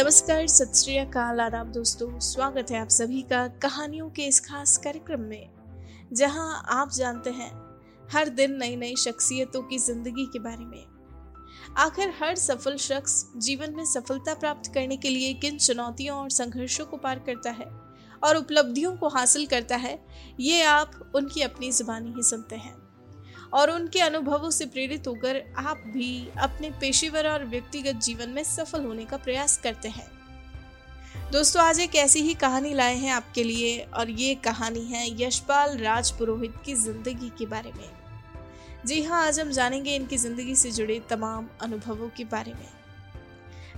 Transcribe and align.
नमस्कार, 0.00 0.46
सत 0.46 0.76
श्रीकाल 0.76 1.40
आदाब 1.40 1.72
दोस्तों। 1.72 2.18
स्वागत 2.18 2.70
है 2.70 2.78
आप 2.80 2.88
सभी 2.88 3.20
का 3.22 3.46
कहानियों 3.62 4.08
के 4.10 4.22
इस 4.22 4.38
खास 4.40 4.76
कार्यक्रम 4.78 5.20
में, 5.20 5.50
जहाँ 6.12 6.62
आप 6.70 6.90
जानते 6.90 7.30
हैं 7.30 7.50
हर 8.12 8.28
दिन 8.30 8.56
नई 8.58 8.76
नई 8.76 8.94
शख्सियतों 8.96 9.62
की 9.62 9.78
ज़िंदगी 9.78 10.24
के 10.26 10.38
बारे 10.38 10.64
में। 10.64 10.86
आखिर 11.78 12.14
हर 12.22 12.34
सफल 12.36 12.76
शख्स 12.78 13.24
जीवन 13.38 13.74
में 13.76 13.84
सफलता 13.84 14.34
प्राप्त 14.34 14.72
करने 14.74 14.96
के 14.96 15.10
लिए 15.10 15.32
किन 15.34 15.58
चुनौतियों 15.58 16.18
और 16.18 16.30
संघर्षों 16.30 16.86
को 16.86 16.96
पार 16.96 17.18
करता 17.26 17.50
है 17.50 17.70
और 18.22 18.36
उपलब्धियों 18.36 18.96
को 18.96 19.08
हासिल 19.08 19.46
करता 19.46 19.76
है, 19.76 19.98
ये 20.40 20.62
आप 20.64 21.12
उनकी 21.14 21.42
अपनी 21.42 21.72
जुबानी 21.72 22.12
ही 22.12 22.22
सुनते 22.22 22.56
हैं। 22.56 22.79
और 23.52 23.70
उनके 23.70 24.00
अनुभवों 24.00 24.50
से 24.50 24.66
प्रेरित 24.66 25.06
होकर 25.06 25.42
आप 25.58 25.82
भी 25.86 26.28
अपने 26.38 26.70
पेशेवर 26.70 27.28
और 27.28 27.44
व्यक्तिगत 27.46 28.00
जीवन 28.02 28.28
में 28.28 28.42
सफल 28.44 28.84
होने 28.84 29.04
का 29.04 29.16
प्रयास 29.16 29.56
करते 29.56 29.88
हैं। 29.88 30.08
दोस्तों, 31.32 31.62
आज 31.62 31.80
एक 31.80 31.94
ऐसी 31.94 32.20
ही 32.20 32.34
कहानी 32.34 32.72
लाए 32.74 32.94
हैं 32.96 33.10
आपके 33.12 33.44
लिए 33.44 33.78
और 33.94 34.10
ये 34.10 34.34
कहानी 34.44 34.84
है 34.84 35.06
यशपाल 35.22 35.76
राज 35.78 36.10
पुरोहित 36.10 36.54
की 36.64 36.74
ज़िंदगी 36.76 37.30
के 37.38 37.46
बारे 37.46 37.72
में। 37.72 37.88
जी 38.86 39.02
हाँ 39.02 39.26
आज 39.26 39.40
हम 39.40 39.50
जानेंगे 39.50 39.94
इनकी 39.96 40.16
ज़िंदगी 40.16 40.54
से 40.56 40.70
जुड़े 40.70 41.00
तमाम 41.10 41.48
अनुभवों 41.62 42.08
के 42.08 42.24
बारे 42.26 42.52
में। 42.52 42.68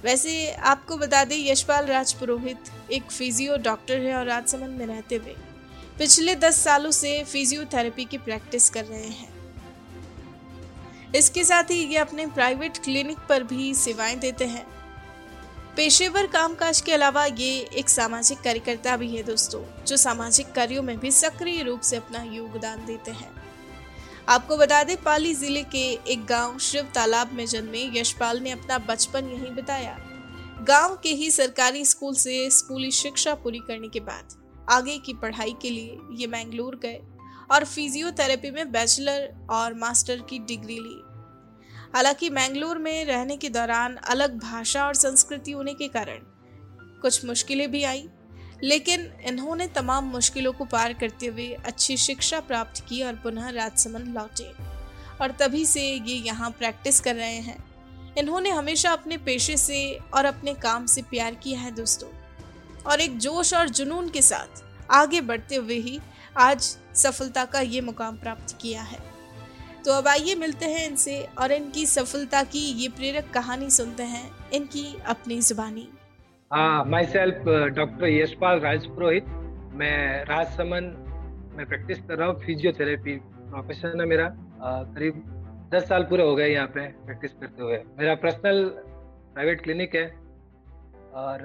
वैसे 0.05 0.51
आपको 0.51 0.97
बता 0.97 1.23
दें, 1.25 1.37
यशपाल 1.39 1.87
राज 1.87 2.13
पुरोहित 2.13 2.71
एक 2.93 3.11
फिजियो 3.11 3.57
डॉक्टर 3.59 3.99
है 3.99 4.15
और 4.15 4.27
राजसमंद 4.27 4.79
में 4.79 4.87
रहते 4.87 5.17
हुए 5.17 5.35
पिछले 5.99 6.35
दस 6.37 6.59
सालों 6.59 6.91
से 6.91 7.23
फिजियोथेरेपी 7.25 8.05
की 8.05 8.19
प्रैक्टिस 8.19 8.69
कर 8.71 8.85
रहे 8.85 9.09
हैं। 9.09 9.32
इसके 11.17 11.45
साथ 11.45 11.71
ही 11.71 11.79
ये 11.85 11.97
अपने 11.97 12.27
प्राइवेट 12.27 12.79
क्लिनिक 12.79 13.19
पर 13.29 13.43
भी 13.43 13.75
सेवाएँ 13.75 14.17
देते 14.17 14.45
हैं। 14.45 14.67
पेशेवर 15.77 16.27
कामकाज 16.27 16.81
के 16.81 16.93
अलावा 16.93 17.25
ये 17.25 17.51
एक 17.73 17.89
सामाजिक 17.89 18.41
कार्यकर्ता 18.41 18.97
भी 18.97 19.09
है 19.09 19.23
दोस्तों, 19.23 19.63
जो 19.87 19.97
सामाजिक 19.97 20.53
कार्यों 20.53 20.83
में 20.83 20.99
भी 20.99 21.11
सक्रिय 21.11 21.63
रूप 21.63 21.81
से 21.81 21.97
अपना 21.97 22.23
योगदान 22.25 22.85
देते 22.87 23.11
हैं। 23.11 23.31
आपको 24.29 24.57
बता 24.57 24.83
दें, 24.85 24.97
पाली 24.97 25.35
ज़िले 25.35 25.63
के 25.63 25.85
एक 26.13 26.25
गाँव 26.27 26.59
शिव 26.59 26.91
तालाब 26.95 27.33
में 27.33 27.47
जन्मे 27.47 27.91
यशपाल 27.95 28.41
ने 28.41 28.51
अपना 28.51 28.79
बचपन 28.79 29.29
यहीं 29.29 29.55
बिताया। 29.55 29.97
गाँव 30.69 30.99
के 31.03 31.09
ही 31.09 31.31
सरकारी 31.31 31.85
स्कूल 31.85 32.15
से 32.15 32.49
स्कूली 32.51 32.91
शिक्षा 32.91 33.35
पूरी 33.35 33.59
करने 33.59 33.89
के 33.89 34.01
बाद 34.01 34.37
आगे 34.71 34.99
की 34.99 35.13
पढ़ाई 35.13 35.55
के 35.63 35.71
लिए 35.71 35.99
ये 36.13 36.27
मैंगलोर 36.27 36.79
गए। 36.83 37.01
और 37.51 37.65
फिजियोथेरेपी 37.65 38.51
में 38.51 38.71
बैचलर 38.73 39.33
और 39.51 39.75
मास्टर 39.75 40.21
की 40.21 40.39
डिग्री 40.39 40.79
ली। 40.79 41.01
हालाँकि 41.95 42.31
मैंगलोर 42.31 42.79
में 42.79 43.05
रहने 43.05 43.37
के 43.37 43.49
दौरान 43.49 43.97
अलग 43.97 44.39
भाषा 44.39 44.87
और 44.87 44.95
संस्कृति 44.95 45.53
होने 45.53 45.75
के 45.75 45.89
कारण 45.89 46.21
कुछ 47.03 47.25
मुश्किलें 47.25 47.71
भी 47.71 47.83
आई, 47.85 48.09
लेकिन 48.63 49.13
इन्होंने 49.27 49.67
तमाम 49.67 50.05
मुश्किलों 50.05 50.53
को 50.53 50.65
पार 50.65 50.93
करते 50.93 51.27
हुए 51.27 51.51
अच्छी 51.67 51.97
शिक्षा 51.97 52.41
प्राप्त 52.41 52.85
की 52.89 53.03
और 53.03 53.15
पुनः 53.15 53.49
राजसमंद 53.51 54.15
लौटे 54.17 54.53
और 55.21 55.31
तभी 55.31 55.65
से 55.67 55.83
ये 55.83 56.15
यहाँ 56.17 56.51
प्रैक्टिस 56.51 57.01
कर 57.01 57.15
रहे 57.15 57.37
हैं। 57.39 57.57
इन्होंने 58.19 58.51
हमेशा 58.51 58.91
अपने 58.91 59.17
पेशे 59.17 59.57
से 59.57 59.99
और 60.15 60.25
अपने 60.25 60.55
काम 60.55 60.87
से 60.87 61.03
प्यार 61.03 61.35
किया 61.35 61.61
है 61.61 61.71
दोस्तों 61.71 62.09
और 62.83 63.01
एक 63.01 63.19
जोश 63.19 63.53
और 63.55 63.69
जुनून 63.69 64.09
के 64.09 64.23
साथ 64.23 64.63
आगे 64.91 65.21
बढ़ते 65.21 65.57
हुए 65.57 65.79
ही 65.79 65.99
आज 66.37 66.61
सफलता 66.95 67.45
का 67.45 67.61
ये 67.61 67.81
मुकाम 67.81 68.17
प्राप्त 68.17 68.57
किया 68.61 68.83
है। 68.83 68.99
तो 69.85 69.93
अब 69.93 70.07
आइए 70.09 70.35
मिलते 70.35 70.67
हैं 70.67 70.87
इनसे 70.89 71.17
और 71.39 71.53
इनकी 71.53 71.85
सफलता 71.87 72.43
की 72.45 72.61
ये 72.83 72.89
प्रेरक 72.91 73.29
कहानी 73.35 73.69
सुनते 73.71 74.03
हैं 74.03 74.31
इनकी 74.55 74.85
अपनी 75.07 75.41
जुबानी। 75.41 75.87
My 76.91 77.07
self 77.07 77.45
doctor 77.77 78.07
Yashpal 78.09 78.61
Raj 78.61 78.87
Purohit 78.87 79.27
मैं 79.75 80.25
राजसमन 80.25 80.85
में 81.57 81.67
प्रैक्टिस 81.67 81.99
कर 81.99 82.19
रहा 82.19 82.29
हूँ 82.29 82.41
फिजियोथेरेपी 82.41 83.17
प्रोफेशन 83.19 84.01
है 84.01 84.07
मेरा। 84.07 84.29
करीब 84.65 85.23
दस 85.75 85.89
साल 85.89 86.03
पूरे 86.05 86.23
हो 86.23 86.35
गए 86.37 86.49
यहाँ 86.49 86.67
पे 86.69 86.87
प्रैक्टिस 87.05 87.33
करते 87.33 87.63
हुए। 87.63 87.79
मेरा 87.99 88.15
पर्सनल 88.25 88.65
प्राइवेट 89.35 89.63
क्लिनिक 89.63 89.95
है 89.95 90.07
और 91.17 91.39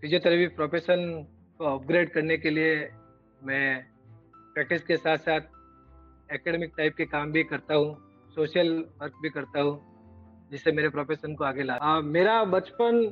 फिजियोथेरेपी 0.00 0.46
uh, 0.46 0.56
प्रोफेशन 0.56 1.06
को 1.60 1.64
अपग्रेड 1.76 2.12
करने 2.12 2.36
के 2.38 2.50
लिए 2.50 2.74
मैं 3.44 3.84
प्रैक्टिस 4.54 4.82
के 4.84 4.96
साथ 4.96 5.18
साथ 5.18 5.40
एकेडमिक 6.34 6.72
टाइप 6.76 6.94
के 6.96 7.04
काम 7.06 7.32
भी 7.32 7.42
करता 7.44 7.74
हूँ 7.74 7.96
सोशल 8.36 8.68
वर्क 9.00 9.14
भी 9.22 9.30
करता 9.30 9.60
हूँ 9.60 9.80
जिससे 10.50 10.72
मेरे 10.72 10.88
प्रोफेशन 10.88 11.34
को 11.34 11.44
आगे 11.44 11.62
ला 11.62 11.74
आ, 11.74 12.00
मेरा 12.00 12.42
बचपन 12.44 13.04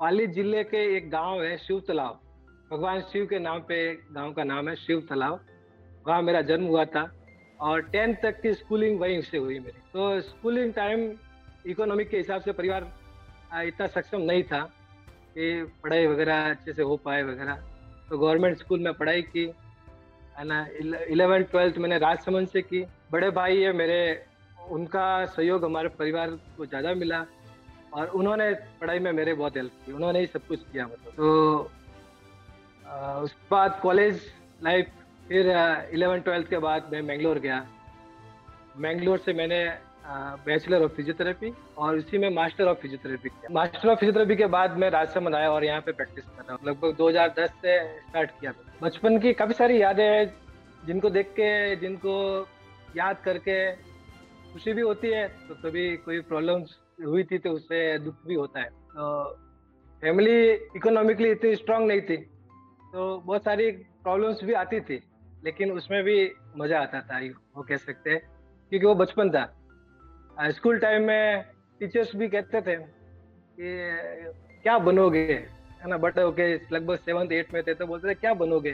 पाली 0.00 0.26
ज़िले 0.26 0.64
के 0.64 0.84
एक 0.96 1.10
गाँव 1.10 1.42
है 1.42 1.56
शिव 1.58 1.80
तालाब 1.88 2.20
भगवान 2.70 3.00
शिव 3.12 3.26
के 3.26 3.38
नाम 3.38 3.60
पे 3.68 3.78
गाँव 4.12 4.32
का 4.32 4.44
नाम 4.44 4.68
है 4.68 4.74
शिव 4.76 5.00
तालाब 5.08 5.46
वहाँ 6.06 6.22
मेरा 6.22 6.40
जन्म 6.42 6.66
हुआ 6.66 6.84
था 6.84 7.10
और 7.60 7.80
टेंथ 7.90 8.14
तक 8.22 8.40
की 8.42 8.52
स्कूलिंग 8.54 8.98
वहीं 9.00 9.20
से 9.22 9.38
हुई 9.38 9.58
मेरी। 9.58 9.80
तो 9.92 10.20
स्कूलिंग 10.20 10.72
टाइम 10.74 11.10
इकोनॉमिक 11.66 12.08
के 12.10 12.16
हिसाब 12.16 12.42
से 12.42 12.52
परिवार 12.52 12.92
इतना 13.66 13.86
सक्षम 13.86 14.20
नहीं 14.20 14.42
था 14.44 14.60
कि 15.34 15.64
पढ़ाई 15.82 16.06
वगैरह 16.06 16.50
अच्छे 16.50 16.72
से 16.72 16.82
हो 16.82 16.96
पाए 16.96 17.22
वगैरह। 17.22 17.62
तो 18.08 18.18
गवर्नमेंट 18.18 18.58
स्कूल 18.58 18.80
में 18.80 18.92
पढ़ाई 18.94 19.22
की, 19.24 19.44
है 20.38 20.44
ना 20.44 20.66
इलेवन 21.10 21.42
ट्वेल्थ 21.44 21.78
मैंने 21.78 21.98
राजसमंद 21.98 22.48
से 22.48 22.62
की। 22.62 22.84
बड़े 23.12 23.30
भाई 23.32 23.60
है 23.60 23.72
मेरे, 23.74 24.26
उनका 24.70 25.24
सहयोग 25.26 25.64
हमारे 25.64 25.88
परिवार 25.98 26.30
को 26.56 26.66
ज़्यादा 26.66 26.94
मिला 26.94 27.24
और 27.92 28.06
उन्होंने 28.10 28.52
पढ़ाई 28.80 28.98
में 28.98 29.12
मेरे 29.12 29.34
बहुत 29.34 29.56
हेल्प 29.56 29.72
की, 29.86 29.92
उन्होंने 29.92 30.20
ही 30.20 30.26
सब 30.26 30.46
कुछ 30.46 30.60
किया 30.72 30.86
मतलब। 30.86 31.12
तो 31.12 31.70
उसके 33.22 33.48
बाद 33.50 33.78
कॉलेज 33.82 34.20
लाइफ 34.64 34.90
फिर 35.28 35.50
इलेवन 35.92 36.20
ट्वेल्थ 36.20 36.48
के 36.48 36.58
बाद 36.58 36.90
मैं 36.92 37.02
मैंगलोर 37.02 37.38
गया। 37.38 37.66
मैंगलोर 38.78 39.18
से 39.18 39.32
मैंने 39.32 39.64
बैचलर 40.46 40.82
ऑफ़ 40.82 40.92
फिजियोथेरेपी 40.92 41.52
और 41.78 41.98
इसी 41.98 42.18
में 42.18 42.28
master 42.30 42.64
of 42.64 42.78
physiotherapy 42.78 43.30
master 43.52 43.88
of 43.88 43.98
physiotherapy 43.98 44.36
के 44.36 44.46
बाद 44.48 44.76
मैं 44.78 44.90
राजसमंद 44.90 45.34
आया 45.34 45.50
और 45.52 45.64
यहाँ 45.64 45.80
पे 45.80 45.92
प्रैक्टिस 45.92 46.24
कर 46.26 46.42
रहा 46.42 46.52
हूँ। 46.52 46.66
लगभग 46.66 46.96
2010 46.96 47.50
से 47.62 47.78
स्टार्ट 48.00 48.30
किया 48.40 48.52
बचपन 48.82 49.18
की 49.18 49.32
काफ़ी 49.32 49.54
सारी 49.54 49.80
यादें 49.82 50.04
हैं, 50.04 50.34
जिनको 50.86 51.10
देख 51.10 51.26
के, 51.30 51.76
जिनको 51.76 52.46
याद 52.96 53.16
करके 53.24 53.72
खुशी 54.52 54.72
भी 54.72 54.82
होती 54.82 55.08
है 55.08 55.26
तो 55.48 55.54
कभी 55.56 55.96
कोई 55.98 56.20
प्रॉब्लम्स 56.22 56.76
हुई 57.04 57.24
थी 57.24 57.38
तो 57.38 57.50
उससे 57.52 57.98
दुख 57.98 58.14
भी 58.26 58.34
होता 58.34 58.60
है। 58.60 58.68
तो 58.68 59.24
फैमिली 60.02 60.52
इकोनॉमिकली 60.76 61.30
इतनी 61.30 61.54
स्ट्रांग 61.56 61.86
नहीं 61.88 62.00
थी 62.00 62.16
तो 62.16 63.16
बहुत 63.18 63.44
सारी 63.44 63.70
प्रॉब्लम्स 63.70 64.44
भी 64.44 64.52
आती 64.54 64.80
थी, 64.80 65.02
लेकिन 65.44 65.72
उसमें 65.72 66.02
भी 66.04 66.32
मज़ा 66.56 66.80
आता 66.80 67.00
था 67.02 67.20
वो 67.56 67.62
कह 67.62 67.76
सकते 67.78 68.10
हैं, 68.10 68.20
क्योंकि 68.72 68.86
वो 68.86 68.94
बचपन 68.96 69.30
था। 69.30 69.44
स्कूल 70.36 70.78
टाइम 70.78 71.02
में 71.02 71.44
टीचर्स 71.80 72.14
भी 72.16 72.28
कहते 72.28 72.60
थे 72.60 72.76
कि, 72.76 74.32
क्या 74.62 74.78
बनोगे? 74.78 75.32
है 75.82 75.88
ना, 75.88 75.96
बट 75.96 76.18
ओके, 76.18 76.54
लगभग 76.72 76.96
सेवन्थ 76.96 77.32
एट 77.32 77.54
में 77.54 77.62
थे 77.62 77.74
तो 77.74 77.86
बोलते 77.86 78.08
थे, 78.08 78.14
क्या 78.14 78.34
बनोगे? 78.34 78.72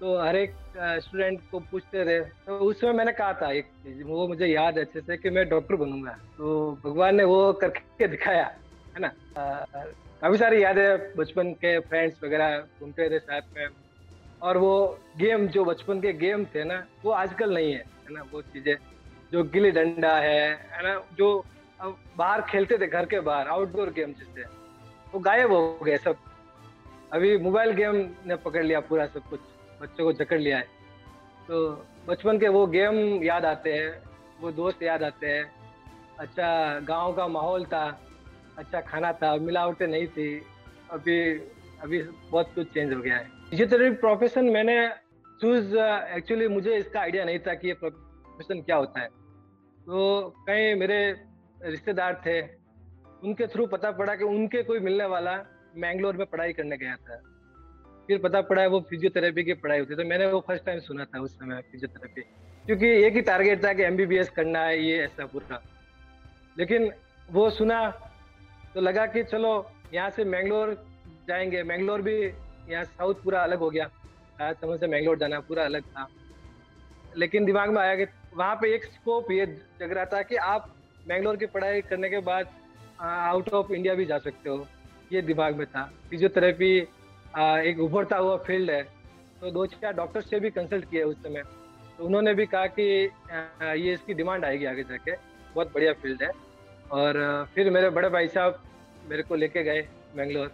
तो 0.00 0.16
हर 0.18 0.36
एक 0.36 0.54
स्टूडेंट 0.76 1.40
को 1.50 1.60
पूछते 1.60 2.04
थे। 2.04 2.20
तो 2.46 2.58
उसमें 2.58 2.92
मैंने 2.92 3.12
कहा 3.12 3.32
था 3.32 3.50
एक 3.52 3.64
चीज़, 3.64 4.02
वो 4.02 4.26
मुझे 4.28 4.46
याद 4.46 4.78
अच्छे 4.78 5.00
से 5.00 5.16
कि 5.16 5.30
मैं 5.30 5.48
डॉक्टर 5.48 5.76
बनूँगा। 5.76 6.12
तो 6.38 6.72
भगवान 6.84 7.16
ने 7.16 7.24
वो 7.24 7.52
करके 7.52 8.08
दिखाया, 8.08 8.44
है 8.94 9.00
ना। 9.00 9.10
काफ़ी 9.36 10.38
सारी 10.38 10.62
यादें 10.62 11.16
बचपन 11.16 11.52
के 11.54 11.78
फ्रेंड्स 11.80 12.22
वगैरह 12.24 12.58
घूमते 12.80 13.10
थे 13.10 13.18
साथ 13.18 13.56
में। 13.56 13.66
और 14.42 14.56
वो 14.56 14.98
गेम, 15.16 15.46
जो 15.48 15.64
बचपन 15.64 16.00
के 16.00 16.12
गेम 16.12 16.44
थे 16.44 16.64
ना, 16.64 16.86
वो 17.04 17.10
आजकल 17.10 17.54
नहीं 17.54 17.72
है 17.72 17.78
है 17.78 18.14
ना, 18.14 18.22
वो 18.32 18.42
चीज़ें। 18.42 18.76
जो 19.32 19.42
गिल्ली 19.44 19.70
डंडा 19.70 20.14
है 20.16 20.40
है 20.72 20.82
ना, 20.82 21.00
जो 21.14 21.44
बाहर 22.18 22.40
खेलते 22.42 22.78
थे 22.78 22.86
घर 22.86 23.06
के 23.06 23.20
बाहर 23.20 23.48
आउटडोर 23.48 23.90
गेम 23.92 24.12
जिससे, 24.12 24.42
वो 25.12 25.20
गायब 25.20 25.52
हो 25.52 25.78
गए 25.84 25.96
सब। 25.98 26.16
अभी 27.12 27.36
मोबाइल 27.38 27.70
गेम 27.72 27.96
ने 28.26 28.36
पकड़ 28.38 28.62
लिया 28.62 28.80
पूरा 28.82 29.06
सब 29.06 29.28
कुछ, 29.30 29.40
बच्चों 29.80 30.04
को 30.04 30.12
जकड़ 30.14 30.38
लिया 30.38 30.58
है। 30.58 30.66
तो 31.48 31.70
बचपन 32.08 32.38
के 32.38 32.48
वो 32.48 32.66
गेम 32.66 33.22
याद 33.24 33.44
आते 33.44 33.72
हैं, 33.72 33.90
वो 34.40 34.50
दोस्त 34.52 34.82
याद 34.82 35.02
आते 35.02 35.26
हैं। 35.26 35.44
अच्छा 36.18 36.78
गाँव 36.80 37.12
का 37.12 37.26
माहौल 37.28 37.64
था 37.64 37.84
अच्छा 38.58 38.80
खाना 38.82 39.12
था, 39.12 39.34
मिलावटें 39.38 39.86
नहीं 39.86 40.06
थी, 40.08 40.28
अभी 40.90 41.18
अभी 41.82 42.02
बहुत 42.02 42.50
कुछ 42.54 42.72
चेंज 42.74 42.92
हो 42.94 43.00
गया 43.00 43.16
है। 43.16 43.24
फिजियोथेरेपी 43.50 43.96
प्रोफेशन 43.96 44.44
मैंने 44.50 44.76
चूज़ 45.40 45.76
एक्चुअली 45.76 46.48
मुझे 46.48 46.76
इसका 46.76 47.00
आइडिया 47.00 47.24
नहीं 47.24 47.38
था 47.38 47.54
कि 47.54 47.68
ये 47.68 47.74
प्रोफेशन 47.74 48.60
क्या 48.62 48.76
होता 48.76 49.00
है। 49.00 49.08
तो 49.86 50.28
कई 50.46 50.74
मेरे 50.74 50.98
रिश्तेदार 51.62 52.22
थे, 52.26 52.40
उनके 53.24 53.46
थ्रू 53.46 53.66
पता 53.66 53.90
पड़ा 53.90 54.14
कि 54.16 54.24
उनके 54.24 54.62
कोई 54.62 54.78
मिलने 54.78 55.04
वाला 55.04 55.34
मैंगलोर 55.76 56.16
में 56.16 56.26
पढ़ाई 56.26 56.52
करने 56.52 56.76
गया 56.76 56.96
था। 56.96 57.16
फिर 58.06 58.18
पता 58.18 58.40
पड़ा 58.40 58.66
वो 58.66 58.80
फिजियोथेरेपी 58.80 59.44
की 59.44 59.52
पढ़ाई 59.54 59.78
होती 59.78 59.94
तो 59.94 60.04
मैंने 60.04 60.26
वो 60.26 60.40
फ़र्स्ट 60.40 60.64
टाइम 60.64 60.80
सुना 60.80 61.04
था 61.04 61.20
उस 61.20 61.34
समय 61.34 61.60
फिजियोथेरेपी 61.72 62.22
क्योंकि 62.66 62.86
एक 63.04 63.14
ही 63.14 63.20
टारगेट 63.20 63.64
था 63.64 63.72
कि 63.72 63.82
एमबीबीएस 63.82 64.30
करना 64.30 64.60
है, 64.60 64.82
ये, 64.82 64.98
ऐसा, 65.04 65.26
पूरा। 65.26 65.62
लेकिन 66.58 66.92
वो 67.30 67.50
सुना 67.50 67.90
तो 68.74 68.80
लगा 68.80 69.06
कि 69.06 69.22
चलो, 69.24 69.70
यहाँ 69.94 70.10
से 70.10 70.24
मैंगलोर 70.24 70.74
जाएँगे। 71.28 71.62
मैंगलोर 71.62 72.02
भी 72.02 72.16
यहाँ 72.68 72.84
साउथ 72.84 73.14
पूरा 73.14 73.42
अलग 73.42 73.58
हो 73.58 73.70
गया। 73.70 73.90
समझ 74.52 74.80
से 74.80 74.86
मैंगलोर 74.86 75.18
जाना 75.18 75.40
पूरा 75.40 75.64
अलग 75.64 75.82
था। 75.82 76.06
लेकिन 77.16 77.44
दिमाग 77.44 77.70
में 77.70 77.80
आया 77.82 77.96
कि 77.96 78.06
वहाँ 78.36 78.54
पे 78.56 78.74
एक 78.74 78.84
स्कोप 78.84 79.30
ये 79.30 79.46
जग 79.80 79.92
रहा 79.92 80.04
था 80.04 80.22
कि 80.22 80.36
आप 80.36 80.74
मैंगलोर 81.08 81.36
की 81.36 81.46
पढ़ाई 81.48 81.80
करने 81.82 82.08
के 82.10 82.18
बाद 82.22 82.48
आउट 83.00 83.48
ऑफ़ 83.50 83.72
इंडिया 83.72 83.94
भी 83.94 84.04
जा 84.04 84.18
सकते 84.18 84.50
हो। 84.50 84.66
ये 85.12 85.22
दिमाग 85.22 85.56
में 85.56 85.66
था। 85.66 85.82
फिजियोथेरेपी 86.10 86.76
एक 87.68 87.80
उभरता 87.80 88.16
हुआ 88.16 88.36
फ़ील्ड 88.46 88.70
है। 88.70 88.82
तो 89.40 89.50
दो 89.50 89.66
चार 89.66 89.92
डॉक्टर 89.92 90.20
से 90.20 90.40
भी 90.40 90.50
कंसल्ट 90.50 90.90
किया 90.90 91.06
उस 91.06 91.22
समय। 91.22 91.42
तो 91.98 92.04
उन्होंने 92.04 92.34
भी 92.34 92.46
कहा 92.46 92.66
कि 92.68 92.82
ये 92.82 93.92
इसकी 93.92 94.14
डिमांड 94.14 94.44
आएगी 94.44 94.64
आगे 94.64 94.82
जाके। 94.84 95.12
बहुत 95.54 95.72
बढ़िया 95.74 95.92
फ़ील्ड 95.92 96.22
है। 96.22 96.30
और 96.92 97.46
फिर 97.54 97.70
मेरे 97.70 97.90
बड़े 97.90 98.08
भाई 98.08 98.28
साहब 98.28 98.62
मेरे 99.10 99.22
को 99.22 99.34
लेके 99.34 99.62
गए 99.62 99.80
बेंगलोर 100.16 100.50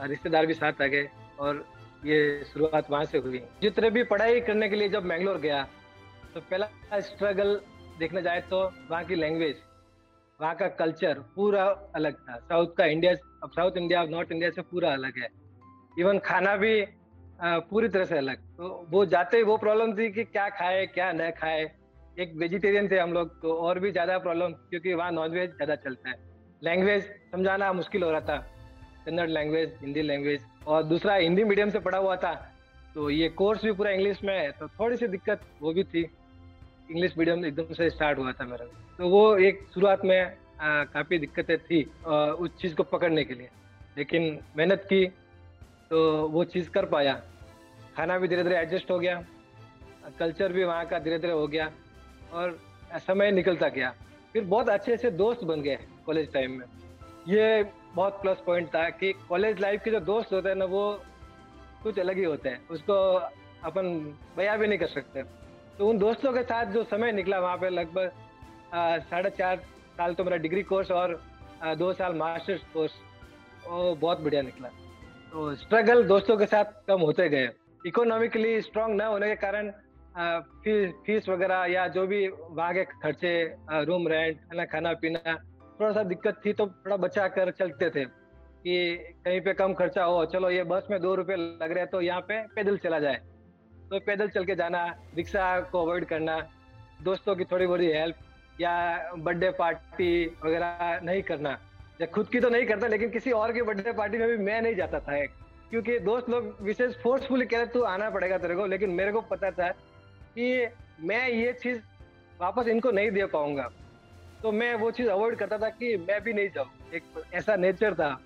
रिश्तेदार 0.00 0.46
भी 0.46 0.54
साथ 0.54 0.82
आ 0.82 0.86
गए 0.86 1.08
और 1.40 1.64
ये 2.04 2.44
शुरुआत 2.44 2.90
वहाँ 2.90 3.04
से 3.04 3.18
हुई। 3.18 3.42
जितने 3.62 3.90
भी 3.90 4.02
पढ़ाई 4.04 4.40
करने 4.40 4.68
के 4.68 4.76
लिए 4.76 4.88
जब 4.88 5.04
मैंगलोर 5.04 5.38
गया 5.38 5.66
तो 6.34 6.40
पहला 6.40 7.00
स्ट्रगल 7.00 7.60
देखने 7.98 8.22
जाए 8.22 8.40
तो 8.50 8.60
वहाँ 8.90 9.04
की 9.04 9.14
लैंग्वेज 9.14 9.56
वहाँ 10.40 10.54
का 10.56 10.68
कल्चर 10.76 11.18
पूरा 11.34 11.64
अलग 11.94 12.14
था। 12.18 12.36
साउथ 12.38 12.74
का 12.76 12.84
इंडिया 12.86 13.12
अब 13.42 13.50
साउथ 13.50 13.76
इंडिया 13.76 14.02
नॉर्थ 14.06 14.32
इंडिया 14.32 14.50
से 14.50 14.62
पूरा 14.64 14.92
अलग 14.92 15.18
है। 15.18 15.28
इवन 15.96 16.18
खाना 16.20 16.56
भी 16.56 16.84
पूरी 17.42 17.88
तरह 17.88 18.04
से 18.04 18.16
अलग। 18.18 18.38
तो 18.56 18.86
वो 18.90 19.04
जाते 19.06 19.36
ही 19.36 19.42
वो 19.42 19.56
प्रॉब्लम 19.56 19.92
थी 19.94 20.10
कि 20.12 20.24
क्या 20.26 20.48
खाए, 20.50 20.86
क्या 20.86 21.10
न 21.12 21.30
खाए। 21.32 21.62
एक 22.18 22.32
वेजिटेरियन 22.36 22.88
थे 22.90 22.98
हम 22.98 23.12
लोग 23.12 23.40
तो 23.42 23.52
और 23.58 23.78
भी 23.78 23.90
ज़्यादा 23.92 24.18
प्रॉब्लम 24.18 24.52
क्योंकि 24.70 24.94
वहाँ 24.94 25.10
नॉनवेज 25.12 25.50
ज़्यादा 25.50 25.74
चलता 25.76 26.10
है। 26.10 26.16
लैंग्वेज 26.62 27.04
समझाना 27.32 27.72
मुश्किल 27.72 28.02
हो 28.02 28.10
रहा 28.10 28.20
था। 28.20 28.36
कन्नड़ 29.06 29.28
लैंग्वेज 29.28 29.74
हिंदी 29.80 30.02
लैंग्वेज 30.02 30.44
और 30.66 30.82
दूसरा 30.84 31.14
हिंदी 31.16 31.44
मीडियम 31.44 31.70
से 31.70 31.80
पढ़ा 31.80 31.98
हुआ 31.98 32.16
था। 32.16 32.32
तो 32.94 33.10
ये 33.10 33.28
कोर्स 33.30 33.64
भी 33.64 33.72
पूरा 33.72 33.90
इंग्लिश 33.90 34.22
में 34.24 34.34
है 34.34 34.50
तो 34.52 34.68
थोड़ी 34.70 34.96
सी 34.96 35.06
दिक्कत 35.08 35.40
वो 35.60 35.72
भी 35.72 35.84
थी। 35.84 36.02
इंग्लिश 36.90 37.16
मीडियम 37.18 37.44
एकदम 37.46 37.74
से 37.74 37.88
स्टार्ट 37.90 38.18
हुआ 38.18 38.32
था 38.32 38.44
मेरा। 38.46 38.64
तो 38.98 39.08
वो 39.08 39.36
एक 39.38 39.66
शुरुआत 39.74 40.04
में 40.04 40.36
काफ़ी 40.62 41.18
दिक्कतें 41.18 41.56
थी 41.58 41.82
उस 42.04 42.50
चीज़ 42.60 42.74
को 42.74 42.82
पकड़ने 42.84 43.24
के 43.24 43.34
लिए। 43.34 43.48
लेकिन 43.96 44.38
मेहनत 44.56 44.82
की 44.84 45.06
तो 45.90 46.28
वो 46.28 46.44
चीज़ 46.46 46.70
कर 46.70 46.84
पाया। 46.86 47.14
खाना 47.96 48.18
भी 48.18 48.28
धीरे 48.28 48.42
धीरे 48.42 48.56
एडजस्ट 48.56 48.90
हो 48.90 48.98
गया 48.98 49.22
कल्चर 50.18 50.52
भी 50.52 50.64
वहाँ 50.64 50.84
का 50.86 50.98
धीरे 50.98 51.18
धीरे 51.18 51.32
हो 51.32 51.46
गया, 51.46 51.70
और 52.32 52.58
समय 52.98 53.30
निकलता 53.32 53.68
गया। 53.68 53.90
फिर 54.32 54.44
बहुत 54.44 54.68
अच्छे 54.68 54.92
अच्छे 54.92 55.10
दोस्त 55.12 55.44
बन 55.44 55.62
गए 55.62 55.78
कॉलेज 56.06 56.32
टाइम 56.32 56.58
में। 56.58 56.66
ये 57.28 57.62
बहुत 57.94 58.20
प्लस 58.22 58.42
पॉइंट 58.46 58.68
था 58.68 58.88
कि 58.90 59.12
कॉलेज 59.28 59.60
लाइफ 59.60 59.82
के 59.84 59.90
जो 59.90 60.00
दोस्त 60.02 60.32
होते 60.32 60.48
हैं 60.48 60.56
ना, 60.56 60.64
वो 60.66 61.00
कुछ 61.82 61.98
अलग 61.98 62.16
ही 62.16 62.24
होते 62.24 62.48
हैं। 62.48 62.68
उसको 62.68 62.94
अपन 63.64 63.88
बया 64.36 64.56
भी 64.56 64.66
नहीं 64.66 64.78
कर 64.78 64.86
सकते। 64.88 65.22
तो 65.80 65.86
उन 65.88 65.98
दोस्तों 65.98 66.32
के 66.32 66.42
साथ 66.42 66.72
जो 66.72 66.82
समय 66.84 67.12
निकला 67.12 67.38
वहाँ 67.40 67.56
पे 67.56 67.68
लगभग 67.70 68.10
साढ़े 69.10 69.30
चार 69.30 69.56
साल 69.96 70.14
तो 70.14 70.24
मेरा 70.24 70.36
डिग्री 70.36 70.62
कोर्स 70.62 70.90
और 70.92 71.14
आ, 71.62 71.74
दो 71.74 71.92
साल 71.92 72.14
मास्टर्स 72.14 72.60
कोर्स 72.72 72.92
वो 73.66 73.94
बहुत 73.94 74.20
बढ़िया 74.20 74.42
निकला। 74.42 74.68
तो 75.32 75.54
स्ट्रगल 75.54 76.02
दोस्तों 76.08 76.36
के 76.36 76.46
साथ 76.46 76.64
कम 76.88 77.00
होते 77.00 77.28
गए। 77.28 77.48
इकोनॉमिकली 77.86 78.60
स्ट्रांग 78.60 78.94
न 78.94 79.00
होने 79.02 79.28
के 79.28 79.36
कारण 79.36 79.70
फ़ीस 80.60 80.92
फ़ीस 81.06 81.28
वगैरह 81.28 81.64
या 81.72 81.86
जो 81.96 82.06
भी 82.06 82.26
वहाँ 82.28 82.72
के 82.74 82.84
खर्चे 82.84 83.32
रूम 83.88 84.08
रेंट 84.08 84.40
खाना 84.42 84.64
खाना 84.66 84.92
पीना 85.00 85.34
थोड़ा 85.80 85.92
सा 85.92 86.02
दिक्कत 86.04 86.42
थी 86.46 86.52
तो 86.52 86.66
थोड़ा 86.66 86.96
बचा 86.98 87.28
कर 87.30 87.50
चलते 87.58 87.90
थे 87.90 88.04
कि 88.04 88.76
कहीं 89.24 89.40
पे 89.40 89.54
कम 89.54 89.74
खर्चा 89.74 90.04
हो 90.04 90.24
चलो 90.28 90.50
ये 90.50 90.64
बस 90.68 90.88
में 90.90 91.00
दो 91.00 91.14
रुपए 91.14 91.36
लग 91.36 91.70
रहे 91.72 91.80
हैं 91.80 91.90
तो 91.90 92.00
यहाँ 92.02 92.20
पे 92.28 92.42
पैदल 92.54 92.78
चला 92.78 92.98
जाए। 93.00 93.20
तो 93.90 94.00
पैदल 94.00 94.28
चल 94.28 94.44
के 94.44 94.54
जाना, 94.54 94.96
रिक्शा 95.16 95.60
को 95.60 95.82
अवॉइड 95.82 96.04
करना, 96.04 96.48
दोस्तों 97.02 97.36
की 97.36 97.44
थोड़ी 97.44 97.66
बड़ी 97.66 97.86
हेल्प 97.86 98.16
या 98.60 99.04
बर्थडे 99.18 99.50
पार्टी 99.50 100.36
वगैरह 100.44 101.00
नहीं 101.02 101.22
करना। 101.22 101.58
या 102.00 102.06
खुद 102.06 102.28
की 102.28 102.40
तो 102.40 102.50
नहीं 102.50 102.66
करता, 102.66 102.86
लेकिन 102.86 103.10
किसी 103.10 103.30
और 103.30 103.52
की 103.52 103.62
बर्थडे 103.62 103.92
पार्टी 103.92 104.18
में 104.18 104.28
भी 104.28 104.36
मैं 104.36 104.62
नहीं 104.62 104.74
जाता 104.74 105.00
था 105.00 105.26
क्योंकि 105.70 105.98
दोस्त 105.98 106.28
लोग 106.28 106.56
विशेष 106.60 106.94
फोर्सफुली 106.94 107.46
कह 107.46 107.56
रहे, 107.56 107.66
तू 107.66 107.82
आना 107.82 108.10
पड़ेगा 108.10 108.38
तेरे 108.38 108.54
को। 108.54 108.66
लेकिन 108.66 108.90
मेरे 108.90 109.12
को 109.12 109.20
पता 109.20 109.50
था 109.50 109.68
कि 110.34 110.68
मैं 111.00 111.28
ये 111.28 111.52
चीज़ 111.52 111.82
वापस 112.40 112.68
इनको 112.68 112.90
नहीं 112.90 113.10
दे 113.10 113.24
पाऊँगा। 113.26 113.70
तो 114.42 114.52
मैं 114.52 114.74
वो 114.74 114.90
चीज़ 114.90 115.08
अवॉइड 115.08 115.34
करता 115.34 115.58
था 115.58 115.68
कि 115.68 115.96
मैं 115.96 116.20
भी 116.20 116.32
नहीं 116.32 116.48
जाऊँ। 116.48 116.68
एक 116.94 117.02
ऐसा 117.34 117.56
नेचर 117.56 117.94
था। 117.94 118.20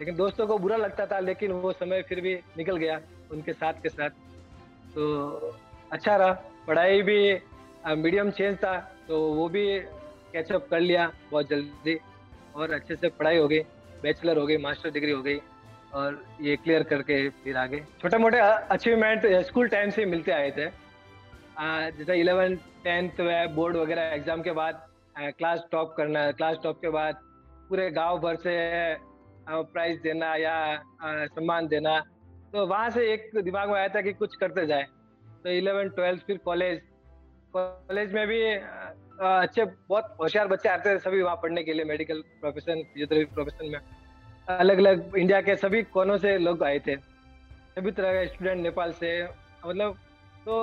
लेकिन 0.00 0.16
दोस्तों 0.16 0.46
को 0.46 0.58
बुरा 0.58 0.76
लगता 0.76 1.06
था, 1.06 1.20
लेकिन 1.20 1.52
वो 1.52 1.72
समय 1.72 2.02
फिर 2.02 2.20
भी 2.20 2.34
निकल 2.34 2.76
गया 2.76 3.00
उनके 3.30 3.52
साथ 3.52 3.72
के 3.72 3.88
साथ। 3.88 4.10
तो 4.94 5.56
अच्छा 5.92 6.16
रहा। 6.16 6.32
पढ़ाई 6.66 7.02
भी 7.02 7.18
मीडियम 7.96 8.30
चेंज 8.32 8.56
था 8.58 8.76
तो 9.08 9.20
वो 9.34 9.48
भी 9.48 9.64
कैचअप 10.32 10.66
कर 10.70 10.80
लिया 10.80 11.10
बहुत 11.30 11.48
जल्दी 11.48 11.98
और 12.56 12.72
अच्छे 12.72 12.96
से 12.96 13.08
पढ़ाई 13.10 13.38
हो 13.38 13.48
गई 13.48 13.60
बैचलर 14.02 14.38
हो 14.38 14.46
गई 14.46 14.56
मास्टर 14.58 14.90
डिग्री 14.90 15.10
हो 15.10 15.22
गई 15.22 15.38
और 15.94 16.22
ये 16.40 16.56
क्लियर 16.56 16.82
करके 16.84 17.28
फिर 17.42 17.56
आगे। 17.56 17.80
छोटे 18.00 18.18
मोटे 18.18 18.38
अचीवमेंट 18.38 19.26
स्कूल 19.46 19.68
टाइम 19.68 19.90
से 19.90 20.04
मिलते 20.06 20.32
आए 20.32 20.50
थे। 20.50 20.66
जैसे 21.98 22.14
इलेवन 22.20 22.54
टेंथ 22.84 23.20
बोर्ड 23.54 23.76
वगैरह 23.76 24.14
एग्ज़ाम 24.14 24.42
के 24.42 24.52
बाद 24.52 24.82
क्लास 25.38 25.64
टॉप 25.72 25.94
करना 25.96 26.30
क्लास 26.32 26.56
टॉप 26.62 26.80
के 26.80 26.88
बाद 26.90 27.20
पूरे 27.68 27.90
गाँव 27.90 28.18
भर 28.20 28.36
से 28.36 28.54
प्राइज 29.48 30.00
देना 30.02 30.34
या 30.36 30.56
सम्मान 31.02 31.66
देना 31.68 32.02
तो 32.52 32.66
वहाँ 32.66 32.90
से 32.90 33.12
एक 33.12 33.30
दिमाग 33.36 33.68
में 33.68 33.74
आया 33.74 33.88
था 33.88 34.00
कि 34.00 34.12
कुछ 34.14 34.34
करते 34.36 34.66
जाए। 34.66 34.86
तो 35.44 35.50
इलेवन 35.50 35.88
ट्वेल्थ 35.90 36.26
फिर 36.26 36.38
कॉलेज 36.44 36.80
कॉलेज 37.54 38.12
में 38.14 38.26
भी 38.26 38.42
अच्छे 38.44 39.64
बहुत 39.64 40.16
होशियार 40.20 40.48
बच्चे 40.48 40.68
आते 40.68 40.94
थे 40.94 40.98
सभी 41.00 41.22
वहाँ 41.22 41.36
पढ़ने 41.42 41.62
के 41.62 41.72
लिए 41.72 41.84
मेडिकल 41.84 42.20
प्रोफेशन 42.40 42.82
फिजियोथेरेपी 42.82 43.34
प्रोफेशन 43.34 43.70
में। 43.70 43.78
अलग 44.48 44.78
अलग 44.78 45.16
इंडिया 45.16 45.40
के 45.40 45.56
सभी 45.56 45.82
कोनों 45.92 46.16
से 46.18 46.36
लोग 46.38 46.62
आए 46.64 46.78
थे। 46.86 46.96
सभी 46.96 47.90
तरह 47.90 48.12
के 48.14 48.26
स्टूडेंट 48.28 48.62
नेपाल 48.62 48.92
से 48.92 49.22
मतलब 49.66 49.98
तो 50.46 50.56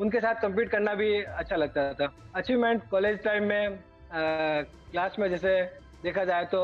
उनके 0.00 0.20
साथ 0.20 0.40
कम्पीट 0.42 0.70
करना 0.70 0.94
भी 0.94 1.20
अच्छा 1.22 1.56
लगता 1.56 1.92
था। 1.94 2.12
अचीवमेंट 2.34 2.88
कॉलेज 2.90 3.22
टाइम 3.24 3.44
में 3.44 3.68
आ, 3.68 4.62
क्लास 4.90 5.16
में 5.18 5.28
जैसे 5.30 5.60
देखा 6.02 6.24
जाए 6.24 6.44
तो 6.46 6.60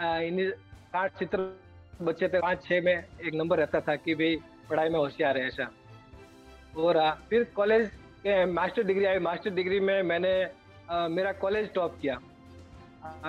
पाँच 0.00 1.18
चित्र 1.18 1.38
बच्चे 2.02 2.28
थे 2.28 2.40
पाँच 2.40 2.62
छः 2.64 2.80
में 2.82 2.92
एक 2.92 3.34
नंबर 3.34 3.58
रहता 3.58 3.80
था 3.80 3.94
कि 3.96 4.14
भाई 4.14 4.36
पढ़ाई 4.70 4.88
में 4.88 4.98
होशियार 4.98 5.38
है 5.38 5.46
ऐसा। 5.46 5.70
और 6.76 6.98
फिर 7.30 7.44
कॉलेज 7.56 7.88
के 8.22 8.44
मास्टर 8.52 8.82
डिग्री 8.82 9.04
आई। 9.04 9.18
मास्टर 9.18 9.50
डिग्री 9.54 9.80
में 9.80 10.02
मैंने 10.02 10.32
आ, 10.90 11.08
मेरा 11.08 11.32
कॉलेज 11.34 11.72
टॉप 11.74 11.98
किया। 12.02 12.18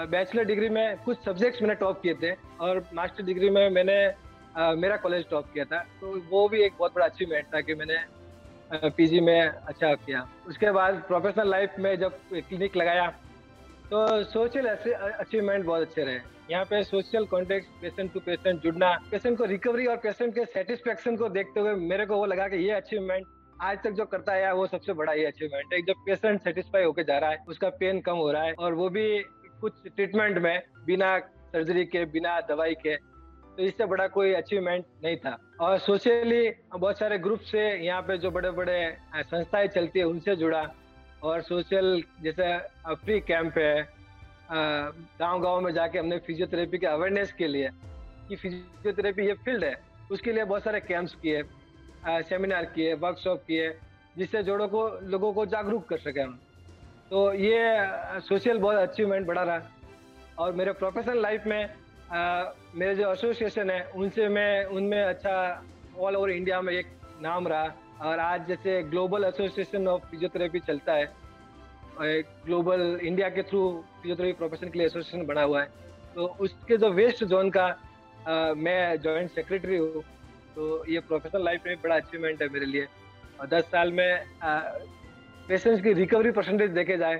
बैचलर 0.07 0.45
डिग्री 0.45 0.69
में 0.69 0.98
कुछ 1.05 1.24
सब्जेक्ट्स 1.25 1.62
मैंने 1.62 1.75
टॉप 1.75 2.01
किए 2.01 2.13
थे 2.13 2.31
और 2.62 2.84
मास्टर 2.93 3.24
डिग्री 3.24 3.50
में 3.50 3.69
मैंने 3.69 3.98
आ, 4.57 4.74
मेरा 4.74 4.98
कॉलेज 4.98 5.25
टॉप 5.29 5.51
किया 5.53 5.65
था। 5.65 5.79
तो 6.01 6.19
वो 6.29 6.48
भी 6.50 6.62
एक 6.63 6.74
बहुत 6.79 6.95
बड़ा 6.95 7.05
अचीवमेंट 7.05 7.45
था 7.53 7.62
कि 7.62 7.75
मैंने 7.75 7.98
पीजी 8.89 9.19
में 9.19 9.41
अच्छा 9.41 9.93
किया। 9.95 10.27
उसके 10.48 10.72
बाद 10.72 11.01
प्रोफेशनल 11.07 11.50
लाइफ 11.50 11.74
में 11.79 11.95
जब 12.00 12.19
क्लिनिक 12.31 12.75
लगाया 12.77 13.07
तो 13.92 14.24
सोशल 14.25 14.65
अचीवमेंट 14.65 15.65
बहुत 15.65 15.82
अच्छे 15.82 16.04
रहे। 16.04 16.20
यहाँ 16.51 16.65
पे 16.65 16.84
social 16.84 17.25
contact 17.25 17.68
patient 17.82 18.12
to 18.13 18.20
patient 18.20 18.62
जुड़ना 18.62 18.92
पेशेंट 19.12 19.38
को 19.38 19.46
रिकवरी 19.46 19.86
और 19.86 19.98
पेशेंट 19.98 20.34
के 20.36 20.46
सेटिस्फेक्शन 20.48 21.15
को 21.15 21.30
देखते 21.30 21.60
हुए 21.60 21.74
मेरे 21.84 22.06
को 22.06 22.18
वो 22.18 22.25
लगा 22.25 22.48
कि 22.48 22.58
ये 22.58 22.72
अचीवमेंट 22.74 23.25
आज 23.62 23.77
तक 23.84 23.92
जो 23.92 24.06
करता 24.06 24.34
है, 24.34 24.54
वो 24.54 24.65
सबसे 24.68 24.94
बड़ा 24.94 25.13
ये 25.13 25.25
अचीवमेंट 25.25 25.74
है। 25.74 25.82
जब 25.82 26.04
पेशेंट 26.06 26.42
सेटिस्फाई 26.44 26.84
होकर 26.84 27.04
जा 27.04 27.18
रहा 27.18 27.30
है, 27.30 27.38
उसका 27.48 27.70
पेन 27.80 28.01
कम 28.01 28.15
हो 28.15 28.32
रहा 28.32 28.44
है 28.44 28.54
और 28.54 28.74
वो 28.74 28.89
भी 28.89 29.08
कुछ 29.62 29.74
ट्रीटमेंट 29.86 30.38
में, 30.38 30.62
बिना 30.86 31.18
सर्जरी 31.20 31.86
के, 31.86 32.06
बिना 32.08 32.39
दवाई 32.50 32.74
के 32.75 32.96
तो 32.96 33.63
इससे 33.63 33.86
बड़ा 33.86 34.08
कोई 34.08 34.34
अचीवमेंट 34.34 34.86
नहीं 35.04 35.18
था। 35.18 35.38
और 35.62 35.77
सोशली 35.80 36.50
बहुत 36.74 36.98
सारे 37.00 37.18
ग्रुप 37.18 37.39
से 37.42 37.62
यहाँ 37.86 38.01
पे 38.01 38.18
जो 38.18 38.32
बड़े 38.32 38.51
बड़े 38.51 38.98
संस्थाएँ 39.15 39.68
चलती 39.68 40.00
है, 40.00 40.06
उनसे 40.06 40.36
जुड़ा। 40.36 40.63
और 41.25 41.41
सोशल 41.41 42.03
जैसे 42.22 42.58
फ्री 42.96 43.20
कैंप 43.20 43.58
है 43.58 43.88
गाँव 44.51 45.39
गाँव 45.41 45.62
में 45.62 45.72
जाके 45.74 46.00
हमने 46.00 46.17
फिजियोथेरेपी 46.17 46.77
के 46.77 46.88
अवेयरनेस 46.88 47.32
के 47.34 47.48
लिए 47.48 47.70
कि 48.29 48.36
फिजियोथेरेपी 48.36 49.25
ये 49.27 49.34
फ़ील्ड 49.46 49.63
है 49.63 49.75
उसके 50.12 50.32
लिए 50.32 50.44
बहुत 50.44 50.63
सारे 50.63 50.79
कैंप्स 50.79 51.15
किए 51.24 51.41
सेमिनार 52.29 52.65
किए 52.65 52.94
वर्कशॉप 52.96 53.44
किए 53.48 53.70
जिससे 54.17 54.44
जोड़ों 54.44 54.67
को 54.67 54.88
लोगों 55.03 55.32
को 55.34 55.46
जागरूक 55.46 55.88
कर 55.89 55.98
सके 55.98 56.22
हम। 56.22 56.38
तो 57.10 57.34
ये 57.34 57.58
सोशल 58.22 58.58
बहुत 58.58 58.75
अचीवमेंट 58.79 59.25
बढ़ा 59.27 59.44
रहा। 59.44 59.62
और 60.39 60.51
मेरे 60.53 60.72
प्रोफेशनल 60.74 61.22
लाइफ 61.22 61.44
में 61.48 61.74
आ, 62.12 62.51
मेरे 62.75 62.96
जो 62.96 63.12
एसोसिएशन 63.12 63.70
है 63.70 63.82
उनसे 63.96 64.27
मैं 64.29 64.65
उनमें 64.77 65.01
अच्छा 65.03 65.63
ऑल 66.00 66.15
ओवर 66.15 66.32
इंडिया 66.32 66.62
में 66.62 66.74
एक 66.74 66.88
नाम 67.22 67.48
रहा। 67.48 67.74
और 68.02 68.20
आज 68.20 68.48
जैसे 68.48 68.82
ग्लोबल 68.84 69.24
एसोसिएशन 69.24 69.88
ऑफ़ 69.88 70.06
फिजियोथेरेपी 70.12 70.60
चलता 70.60 70.94
है 70.94 71.04
एक 72.10 72.28
ग्लोबल 72.46 72.82
इंडिया 73.02 73.30
के 73.30 73.44
थ्रू 73.44 73.62
फिजियोथेरेपी 74.02 74.38
प्रोफेशन 74.38 74.70
के 74.70 74.80
लिए 74.80 74.88
एसोसिएशन 74.88 75.25
बना 75.25 75.42
हुआ 75.42 75.62
है। 75.62 75.70
तो 76.16 76.25
उसके 76.40 76.78
जो 76.78 76.90
वेस्ट 76.92 77.24
जोन 77.24 77.50
का 77.50 77.66
आ, 78.28 78.54
मैं 78.56 78.98
जॉइंट 79.02 79.30
सेक्रेटरी 79.32 79.78
हूँ 79.78 80.02
तो 80.56 80.86
ये 80.92 81.00
प्रोफेशनल 81.08 81.44
लाइफ 81.46 81.62
में 81.68 81.75
बड़ा 81.84 81.96
अचीवमेंट 81.96 82.42
है 82.42 82.48
मेरे 82.50 82.66
लिए। 82.66 82.88
और 83.40 83.48
दस 83.48 83.64
साल 83.72 83.92
में 83.92 84.25
पेशेंट्स 84.44 85.82
की 85.84 85.94
रिकवरी 85.94 86.32
परसेंटेज 86.32 86.72
देखे 86.72 86.98
जाए 86.98 87.16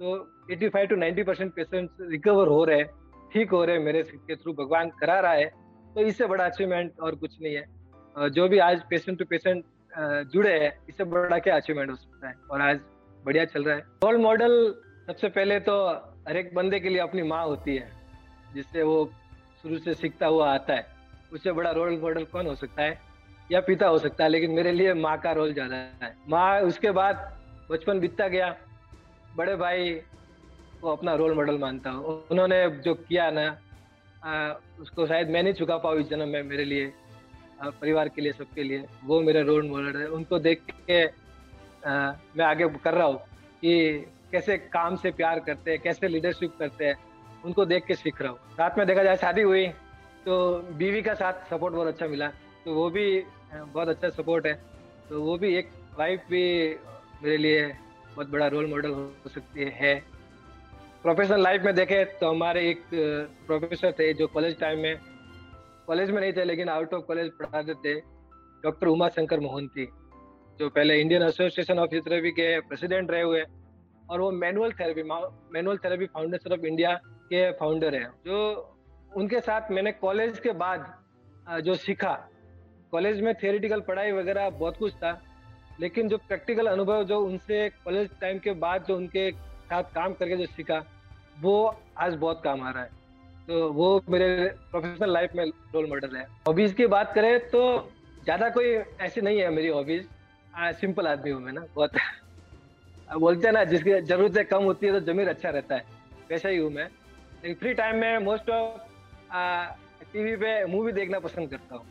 तो 0.00 0.16
85 0.50 0.86
टू 0.88 0.96
90 0.96 1.24
परसेंट 1.26 1.52
पेशेंट्स 1.54 1.96
रिकवर 2.10 2.48
हो 2.48 2.64
रहे 2.64 2.78
हैं 2.78 2.86
ठीक 3.32 3.50
हो 3.50 3.64
रहे 3.64 3.76
हैं 3.76 3.84
मेरे 3.84 4.02
के 4.02 4.36
थ्रू 4.36 4.52
भगवान 4.54 4.90
करा 5.00 5.18
रहा 5.20 5.32
है। 5.32 5.46
तो 5.94 6.00
इससे 6.02 6.26
बड़ा 6.26 6.44
अचीवमेंट 6.44 7.00
और 7.00 7.14
कुछ 7.14 7.40
नहीं 7.42 7.54
है। 7.54 8.30
जो 8.30 8.48
भी 8.48 8.58
आज 8.60 8.82
पेशेंट 8.90 9.18
टू 9.18 9.24
पेशेंट 9.30 9.64
जुड़े 9.98 10.52
हैं 10.60 10.72
इससे 10.88 11.04
बड़ा 11.06 11.38
क्या 11.38 11.56
अचीवमेंट 11.56 11.90
हो 11.90 11.96
सकता 11.96 12.28
है? 12.28 12.34
और 12.50 12.60
आज 12.60 12.80
बढ़िया 13.24 13.44
चल 13.44 13.64
रहा 13.64 13.76
है। 13.76 13.80
रोल 14.04 14.16
मॉडल 14.18 14.74
सबसे 15.06 15.28
पहले 15.28 15.58
तो 15.60 15.76
हर 16.28 16.36
एक 16.36 16.54
बंदे 16.54 16.80
के 16.80 16.88
लिए 16.88 16.98
अपनी 17.00 17.22
माँ 17.24 17.44
होती 17.44 17.76
है 17.76 17.90
जिससे 18.54 18.82
वो 18.82 19.04
शुरू 19.62 19.78
से 19.78 19.94
सीखता 19.94 20.26
हुआ 20.26 20.52
आता 20.54 20.74
है। 20.74 20.86
उससे 21.32 21.52
बड़ा 21.52 21.70
रोल 21.70 21.98
मॉडल 22.00 22.24
कौन 22.26 22.46
हो 22.46 22.54
सकता 22.54 22.82
है? 22.82 22.98
या 23.50 23.60
पिता 23.60 23.86
हो 23.86 23.98
सकता 23.98 24.24
है 24.24 24.30
लेकिन 24.30 24.50
मेरे 24.50 24.72
लिए 24.72 24.94
माँ 24.96 25.16
का 25.20 25.32
रोल 25.32 25.52
ज़्यादा 25.52 25.76
है। 25.76 26.14
माँ 26.28 26.60
उसके 26.62 26.90
बाद 26.92 27.32
बचपन 27.70 28.00
बीतता 28.00 28.28
गया। 28.28 28.54
बड़े 29.36 29.56
भाई 29.56 29.90
को 30.80 30.90
अपना 30.90 31.14
रोल 31.14 31.34
मॉडल 31.34 31.58
मानता 31.58 31.90
हूँ। 31.90 32.04
उन्होंने 32.30 32.68
जो 32.80 32.94
किया 32.96 33.30
ना 33.30 33.46
आ, 34.22 34.52
उसको 34.80 35.06
शायद 35.06 35.28
मैं 35.30 35.42
नहीं 35.42 35.54
चुका 35.54 35.76
पाऊँ 35.78 36.00
इस 36.00 36.08
जन्म 36.08 36.28
में 36.28 36.42
मेरे 36.42 36.64
लिए। 36.64 36.86
परिवार 37.60 38.08
के 38.08 38.22
लिए 38.22 38.32
सबके 38.32 38.62
लिए। 38.62 38.84
वो 39.04 39.20
मेरा 39.20 39.40
रोल 39.42 39.68
मॉडल 39.68 39.96
है। 39.96 40.06
उनको 40.08 40.38
देख 40.40 40.62
के 40.90 41.04
आ, 41.04 42.12
मैं 42.36 42.44
आगे 42.44 42.68
कर 42.84 42.94
रहा 42.94 43.06
हूँ 43.06 43.16
कि 43.60 43.72
कैसे 44.32 44.56
काम 44.58 44.96
से 44.96 45.10
प्यार 45.12 45.40
करते 45.40 45.70
हैं 45.70 45.80
कैसे 45.80 46.08
लीडरशिप 46.08 46.56
करते 46.58 46.84
हैं 46.84 46.96
उनको 47.44 47.64
देख 47.64 47.84
के 47.86 47.94
सीख 47.94 48.22
रहा 48.22 48.30
हूँ। 48.30 48.38
साथ 48.52 48.78
में 48.78 48.86
देखा 48.86 49.02
जाए 49.02 49.16
शादी 49.16 49.42
हुई 49.42 49.66
तो 50.26 50.36
बीवी 50.78 51.02
का 51.02 51.14
साथ 51.14 51.46
सपोर्ट 51.50 51.74
बहुत 51.74 51.88
अच्छा 51.88 52.06
मिला। 52.06 52.28
तो 52.64 52.74
वो 52.74 52.88
भी 52.90 53.22
बहुत 53.54 53.88
अच्छा 53.88 54.08
सपोर्ट 54.10 54.46
है। 54.46 54.54
तो 55.08 55.22
वो 55.22 55.36
भी 55.38 55.54
एक 55.56 55.70
वाइफ 55.98 56.22
भी 56.30 56.44
मेरे 57.22 57.36
लिए 57.36 57.66
बहुत 58.14 58.30
बड़ा 58.30 58.46
रोल 58.48 58.66
मॉडल 58.66 58.90
हो 58.90 59.28
सकती 59.28 59.70
है। 59.74 59.94
प्रोफेशनल 61.02 61.42
लाइफ 61.42 61.62
में 61.62 61.74
देखे 61.74 62.04
तो 62.20 62.30
हमारे 62.30 62.68
एक 62.70 62.82
प्रोफेसर 63.46 63.92
थे 63.92 64.12
जो 64.14 64.26
कॉलेज 64.26 64.58
टाइम 64.60 64.78
में 64.78 64.94
कॉलेज 65.86 66.10
में 66.10 66.20
नहीं 66.20 66.32
थे, 66.32 66.44
लेकिन 66.44 66.68
आउट 66.68 66.94
ऑफ़ 66.94 67.04
कॉलेज 67.04 67.30
पढ़ाते 67.32 67.74
थे 67.76 67.94
डॉक्टर 68.64 68.86
उमा 68.86 69.08
शंकर 69.10 69.40
मोहंती, 69.40 69.86
जो 70.60 70.68
पहले 70.68 71.00
इंडियन 71.00 71.22
एसोसिएशन 71.22 71.78
ऑफ़ 71.78 71.90
फिजियोथेरेपी 71.90 72.30
के 72.32 72.58
प्रेसिडेंट 72.62 73.10
रहे 73.10 73.22
हुए 73.22 73.44
और 74.02 74.20
वो 74.20 74.30
manual 74.32 74.72
therapy 74.72 75.02
manual 75.02 75.78
therapy 75.84 76.06
foundation 76.06 76.52
of 76.52 76.66
India 76.66 76.94
के 77.28 77.50
फाउंडर 77.52 77.94
है। 77.94 78.04
जो 78.26 78.72
उनके 79.12 79.40
साथ 79.40 79.70
मैंने 79.70 79.92
कॉलेज 79.94 80.38
के 80.40 80.52
बाद 80.54 81.60
जो 81.64 81.74
सीखा, 81.76 82.12
कॉलेज 82.92 83.20
में 83.20 83.34
थियोरिटिकल 83.34 83.80
पढ़ाई 83.80 84.12
वगैरह 84.12 84.50
बहुत 84.52 84.76
कुछ 84.78 84.94
था, 84.94 85.20
लेकिन 85.80 86.08
जो 86.08 86.18
प्रैक्टिकल 86.18 86.66
अनुभव 86.66 87.04
जो 87.04 87.18
उनसे 87.20 87.68
कॉलेज 87.84 88.10
टाइम 88.20 88.38
के 88.38 88.52
बाद 88.56 88.84
जो 88.84 88.96
उनके 88.96 89.30
साथ 89.30 89.82
काम 89.94 90.12
करके 90.14 90.36
जो 90.36 90.46
सीखा, 90.46 90.82
वो 91.40 91.76
आज 91.98 92.14
बहुत 92.16 92.40
काम 92.44 92.62
आ 92.62 92.70
रहा 92.70 92.82
है। 92.82 92.90
तो 93.48 93.72
वो 93.72 94.02
मेरे 94.10 94.46
प्रोफेशनल 94.70 95.12
लाइफ 95.12 95.30
में 95.36 95.44
रोल 95.74 95.88
मॉडल 95.88 96.16
है। 96.16 96.22
हॉबीज 96.48 96.72
की 96.74 96.86
बात 96.86 97.12
करें 97.14 97.38
तो 97.48 97.92
ज़्यादा 98.24 98.48
कोई 98.50 98.72
ऐसी 99.00 99.20
नहीं 99.20 99.40
है 99.40 99.50
मेरी 99.50 99.68
हॉबीज 99.68 100.06
सिंपल 100.80 101.06
आदमी 101.06 101.30
हूँ 101.30 101.42
मैं 101.42 101.52
ना, 101.52 101.64
बहुत। 101.76 101.90
बोलते 103.18 103.46
हैं 103.46 103.52
ना, 103.54 103.64
जिसकी 103.64 104.00
जरूरतें 104.00 104.44
कम 104.44 104.64
होती 104.64 104.86
है 104.86 104.92
तो 104.92 105.12
जमीर 105.12 105.28
अच्छा 105.28 105.50
रहता 105.50 105.74
है। 105.74 105.84
वैसा 106.30 106.48
ही 106.48 106.56
हूँ 106.56 106.70
मैं। 106.70 106.84
लेकिन 106.84 107.54
फ्री 107.54 107.74
टाइम 107.74 107.96
में 107.96 108.18
मोस्ट 108.18 108.50
ऑफ़ 108.50 110.04
टीवी 110.12 110.36
पे 110.36 110.64
मूवी 110.66 110.92
देखना 110.92 111.18
पसंद 111.18 111.50
करता 111.50 111.76
हूँ। 111.76 111.84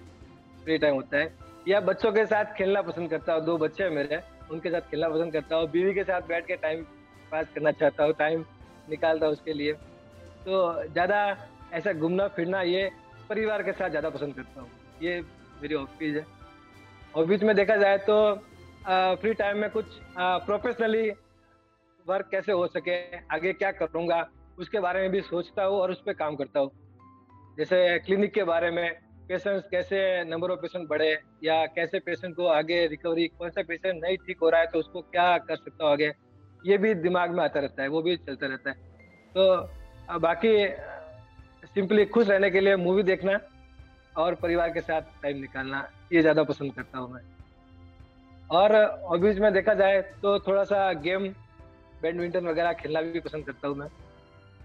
फ्री 0.63 0.77
टाइम 0.77 0.95
होता 0.95 1.17
है। 1.17 1.33
या 1.67 1.79
बच्चों 1.79 2.11
के 2.11 2.25
साथ 2.25 2.45
खेलना 2.45 2.81
पसंद 2.81 3.09
करता 3.09 3.33
हूँ। 3.33 3.45
दो 3.45 3.57
बच्चे 3.57 3.83
हैं 3.83 3.91
मेरे, 3.91 4.19
उनके 4.51 4.69
साथ 4.69 4.81
खेलना 4.81 5.09
पसंद 5.09 5.33
करता 5.33 5.55
हूँ। 5.55 5.69
बीवी 5.71 5.93
के 5.93 6.03
साथ 6.03 6.21
बैठ 6.21 6.47
के 6.47 6.55
टाइम 6.55 6.83
पास 7.31 7.47
करना 7.55 7.71
चाहता 7.71 8.03
हूँ। 8.03 8.13
टाइम 8.13 8.45
निकालता 8.89 9.25
हूँ 9.25 9.33
उसके 9.33 9.53
लिए। 9.53 9.73
तो 10.45 10.83
ज़्यादा 10.85 11.19
ऐसा 11.73 11.93
घूमना 11.93 12.27
फिरना 12.35 12.61
ये 12.63 12.89
परिवार 13.29 13.63
के 13.63 13.71
साथ 13.73 13.89
ज़्यादा 13.89 14.09
पसंद 14.09 14.35
करता 14.35 14.61
हूँ। 14.61 14.69
ये 15.01 15.19
मेरी 15.61 15.73
हॉबीज 15.75 16.15
है। 16.15 16.25
हॉबीज 17.13 17.43
में 17.43 17.55
देखा 17.55 17.75
जाए 17.75 17.97
तो 17.99 18.17
फ्री 19.21 19.33
टाइम 19.33 19.57
में 19.57 19.69
कुछ 19.69 19.85
प्रोफेशनली 20.17 21.09
वर्क 22.05 22.27
कैसे 22.31 22.51
हो 22.51 22.67
सके, 22.67 22.97
आगे 23.17 23.53
क्या 23.53 23.71
करूँगा, 23.73 24.25
उसके 24.57 24.79
बारे 24.79 25.01
में 25.01 25.09
भी 25.11 25.21
सोचता 25.23 25.63
हूँ 25.63 25.77
और 25.77 25.91
उस 25.91 26.01
पर 26.05 26.13
काम 26.13 26.35
करता 26.35 26.59
हूँ। 26.59 26.71
जैसे 27.57 27.77
क्लिनिक 27.99 28.33
के 28.33 28.43
बारे 28.43 28.69
में 28.71 28.91
पेशेंट्स 29.29 29.67
कैसे 29.71 29.97
नंबर 30.25 30.51
ऑफ़ 30.51 30.59
पेशेंट 30.59 30.87
बढ़े, 30.89 31.11
या 31.43 31.65
कैसे 31.67 31.99
पेशेंट 32.01 32.35
को 32.35 32.47
आगे 32.49 32.85
रिकवरी 32.87 33.27
कौन 33.29 33.49
सा 33.49 33.61
पेशेंट 33.63 34.03
नहीं 34.03 34.17
ठीक 34.17 34.37
हो 34.41 34.49
रहा 34.49 34.61
है 34.61 34.67
तो 34.67 34.79
उसको 34.79 35.01
क्या 35.01 35.37
कर 35.39 35.55
सकता 35.55 35.83
हूँ 35.83 35.91
आगे, 35.91 36.11
ये 36.63 36.77
भी 36.77 36.93
दिमाग 36.95 37.31
में 37.31 37.43
आता 37.43 37.59
रहता 37.59 37.81
है, 37.81 37.87
वो 37.87 38.01
भी 38.01 38.15
चलता 38.17 38.47
रहता 38.47 38.69
है। 38.69 38.75
तो 39.35 39.84
बाकी, 40.11 40.67
सिंपली 41.65 42.05
खुश 42.05 42.27
रहने 42.27 42.49
के 42.51 42.59
लिए 42.59 42.75
मूवी 42.77 43.03
देखना 43.03 43.39
और 44.15 44.35
परिवार 44.35 44.69
के 44.69 44.81
साथ 44.81 45.01
टाइम 45.21 45.37
निकालना, 45.37 45.87
ये 46.13 46.21
ज़्यादा 46.21 46.43
पसंद 46.43 46.73
करता 46.73 46.97
हूँ 46.97 47.11
मैं। 47.13 47.21
और 48.49 48.75
हॉबीज 49.03 49.39
में 49.39 49.51
देखा 49.53 49.73
जाए 49.73 50.01
तो 50.21 50.37
थोड़ा 50.39 50.63
सा 50.63 50.91
गेम 51.01 51.27
बैडमिंटन 52.01 52.47
वगैरह 52.47 52.73
खेलना 52.73 53.01
भी 53.03 53.19
पसंद 53.19 53.45
करता 53.45 53.67
हूँ 53.67 53.77
मैं। 53.77 53.87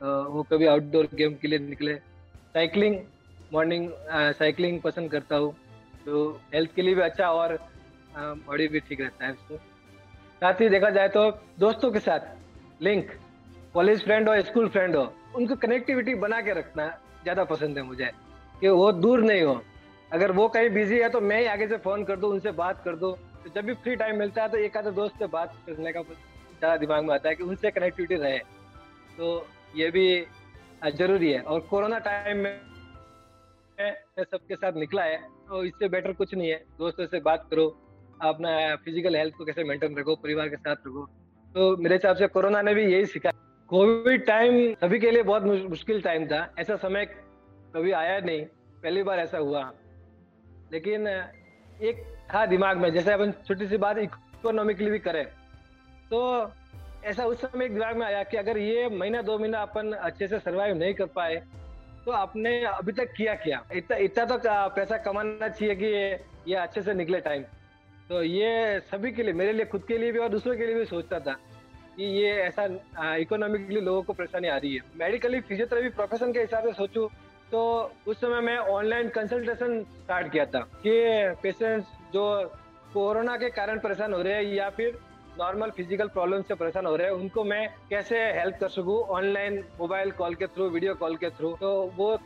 तो 0.00 0.22
वो 0.32 0.42
कभी 0.50 0.66
आउटडोर 0.66 1.08
गेम 1.14 1.34
के 1.34 1.48
लिए 1.48 1.58
निकले। 1.60 1.94
साइकिलिंग 2.54 2.96
मॉर्निंग 3.52 3.90
साइकिलिंग 4.10 4.80
पसंद 4.80 5.10
करता 5.10 5.36
हूँ। 5.36 5.52
तो 6.04 6.28
हेल्थ 6.54 6.74
के 6.74 6.82
लिए 6.82 6.94
भी 6.94 7.02
अच्छा 7.02 7.30
और 7.30 7.58
बॉडी 8.18 8.68
भी 8.68 8.80
ठीक 8.80 9.00
रहता 9.00 9.26
है 9.26 9.32
उसको 9.32 9.56
साथ 10.42 10.60
ही 10.60 10.68
देखा 10.68 10.90
जाए 10.90 11.08
तो 11.08 11.30
दोस्तों 11.58 11.90
के 11.92 12.00
साथ 12.00 12.82
लिंक 12.82 13.10
कॉलेज 13.74 14.04
फ्रेंड 14.04 14.28
हो 14.28 14.40
स्कूल 14.42 14.68
फ्रेंड 14.68 14.96
हो 14.96 15.02
उनको 15.30 15.56
कनेक्टिविटी 15.56 16.14
बना 16.16 16.40
के 16.40 16.52
रखना 16.54 16.86
ज़्यादा 17.22 17.44
पसंद 17.46 17.78
है 17.78 17.82
मुझे, 17.84 18.10
कि 18.60 18.68
वो 18.70 18.90
दूर 18.94 19.22
नहीं 19.22 19.42
हो। 19.42 19.60
अगर 20.10 20.32
वो 20.32 20.48
कहीं 20.48 20.70
बिज़ी 20.70 20.98
है 20.98 21.08
तो 21.08 21.20
मैं 21.22 21.38
ही 21.40 21.46
आगे 21.48 21.66
से 21.68 21.76
फ़ोन 21.78 22.04
कर 22.04 22.16
दूँ, 22.16 22.30
उनसे 22.30 22.52
बात 22.54 22.82
कर 22.84 22.96
दूँ। 22.96 23.12
तो 23.44 23.50
जब 23.50 23.64
भी 23.66 23.74
फ्री 23.74 23.94
टाइम 23.96 24.18
मिलता 24.18 24.42
है 24.42 24.48
तो 24.48 24.56
एक 24.58 24.76
आधे 24.76 24.90
दोस्त 24.92 25.18
से 25.18 25.26
बात 25.28 25.54
करने 25.66 25.92
का 25.92 26.02
ज़्यादा 26.02 26.76
दिमाग 26.76 27.04
में 27.04 27.14
आता 27.14 27.28
है 27.28 27.34
कि 27.34 27.42
उनसे 27.44 27.70
कनेक्टिविटी 27.70 28.14
रहे। 28.16 28.38
तो 29.18 29.46
ये 29.76 29.90
भी 29.90 30.06
ज़रूरी 30.96 31.32
है। 31.32 31.40
और 31.42 31.60
कोरोना 31.70 31.98
टाइम 32.00 32.36
में 32.38 32.60
सबके 34.20 34.54
साथ 34.56 34.72
निकला 34.76 35.02
है 35.02 35.16
तो 35.48 35.62
इससे 35.64 35.88
बेटर 35.88 36.12
कुछ 36.14 36.34
नहीं 36.34 36.48
है। 36.48 36.56
दोस्तों 36.78 37.06
से 37.06 37.20
बात 37.20 37.46
करो, 37.50 37.66
अपना 38.22 38.74
फ़िज़िकल 38.76 39.16
हेल्थ 39.16 39.34
को 39.34 39.44
कैसे 39.44 39.64
मेंटेन 39.64 39.96
रखो, 39.98 40.14
परिवार 40.16 40.48
के 40.48 40.56
साथ 40.56 40.76
रखो। 40.86 41.06
तो 41.54 41.76
मेरे 41.76 41.94
हिसाब 41.94 42.16
से 42.16 42.26
कोरोना 42.28 42.62
ने 42.62 42.74
भी 42.74 42.82
यही 42.84 43.06
सिखाया 43.06 43.39
कोविड 43.70 44.24
टाइम 44.26 44.74
सभी 44.74 44.98
के 44.98 45.10
लिए 45.10 45.22
बहुत 45.22 45.42
मुश्किल 45.42 46.00
टाइम 46.02 46.26
था। 46.26 46.38
ऐसा 46.58 46.76
समय 46.76 47.04
कभी 47.74 47.90
आया 47.92 48.18
नहीं। 48.20 48.44
पहली 48.82 49.02
बार 49.02 49.18
ऐसा 49.18 49.38
हुआ। 49.38 49.60
लेकिन 50.72 51.06
एक 51.06 52.02
था 52.34 52.44
दिमाग 52.46 52.76
में 52.76 52.90
जैसे 52.92 53.12
अपन 53.12 53.32
छोटी 53.46 53.66
सी 53.66 53.76
बात 53.76 53.98
इकोनॉमिकली 53.98 54.90
भी 54.90 54.98
करें। 54.98 55.24
तो 56.10 56.20
ऐसा 57.04 57.24
उस 57.24 57.40
समय 57.40 57.64
एक 57.64 57.74
दिमाग 57.74 57.96
में 57.96 58.06
आया 58.06 58.22
कि 58.22 58.36
अगर 58.36 58.58
ये 58.58 58.88
महीना 58.88 59.22
दो 59.22 59.38
महीना 59.38 59.58
अपन 59.58 59.92
अच्छे 59.92 60.28
से 60.28 60.38
सरवाइव 60.38 60.76
नहीं 60.76 60.94
कर 60.94 61.06
पाए 61.06 61.36
तो 62.06 62.12
आपने 62.12 62.64
अभी 62.64 62.92
तक 62.92 63.12
किया 63.12 63.34
क्या? 63.34 63.62
इतना 63.72 63.96
इतना 63.96 64.24
तो 64.24 64.40
पैसा 64.74 64.96
कमाना 64.96 65.48
चाहिए 65.48 65.74
कि 65.74 65.84
ये, 65.84 66.20
ये 66.48 66.54
अच्छे 66.56 66.82
से 66.82 66.94
निकले 66.94 67.20
टाइम 67.20 67.42
तो 68.08 68.22
ये 68.22 68.80
सभी 68.80 69.12
के 69.12 69.22
लिए 69.22 69.32
मेरे 69.32 69.52
लिए 69.52 69.66
खुद 69.66 69.84
के 69.88 69.98
लिए 69.98 70.12
भी 70.12 70.18
और 70.18 70.28
दूसरों 70.28 70.56
के 70.56 70.66
लिए 70.66 70.74
भी 70.74 70.84
सोचता 70.84 71.20
था। 71.20 71.36
कि 72.00 72.06
ये 72.16 72.28
ऐसा 72.42 72.64
इकोनॉमिकली 73.16 73.80
लोगों 73.80 74.02
को 74.02 74.12
परेशानी 74.12 74.48
आ 74.48 74.56
रही 74.56 74.74
है। 74.74 74.80
मेडिकली 74.96 75.40
फिजियोथेरेपी 75.40 75.88
प्रोफेशन 75.96 76.32
के 76.32 76.40
हिसाब 76.40 76.64
से 76.64 76.72
सोचूं 76.72 77.06
तो 77.50 77.60
उस 78.06 78.16
समय 78.16 78.40
मैं 78.40 78.56
ऑनलाइन 78.72 79.08
कंसल्टेशन 79.08 79.82
स्टार्ट 79.82 80.30
किया 80.32 80.44
था 80.46 80.60
कि 80.80 80.92
पेशेंट्स 81.42 81.88
जो 82.14 82.24
कोरोना 82.94 83.36
के 83.36 83.50
कारण 83.50 83.78
परेशान 83.78 84.12
हो 84.14 84.22
रहे 84.22 84.34
हैं 84.34 84.54
या 84.54 84.68
फिर 84.70 84.98
नॉर्मल 85.38 85.70
फ़िज़िकल 85.70 86.08
प्रॉब्लम 86.08 86.42
से 86.42 86.54
परेशान 86.54 86.86
हो 86.86 86.94
रहे 86.96 87.06
हैं, 87.06 87.14
उनको 87.14 87.44
मैं 87.44 87.68
कैसे 87.90 88.18
हेल्प 88.32 88.56
कर 88.60 88.68
सकूँ 88.68 88.98
ऑनलाइन 89.10 89.58
मोबाइल 89.80 90.10
कॉल 90.12 90.34
के 90.34 90.46
थ्रू 90.46 90.68
वीडियो 90.70 90.94
कॉल 90.94 91.16
के 91.16 91.30
थ्रू 91.30 91.52
तो 91.60 91.70
वो 91.96 92.16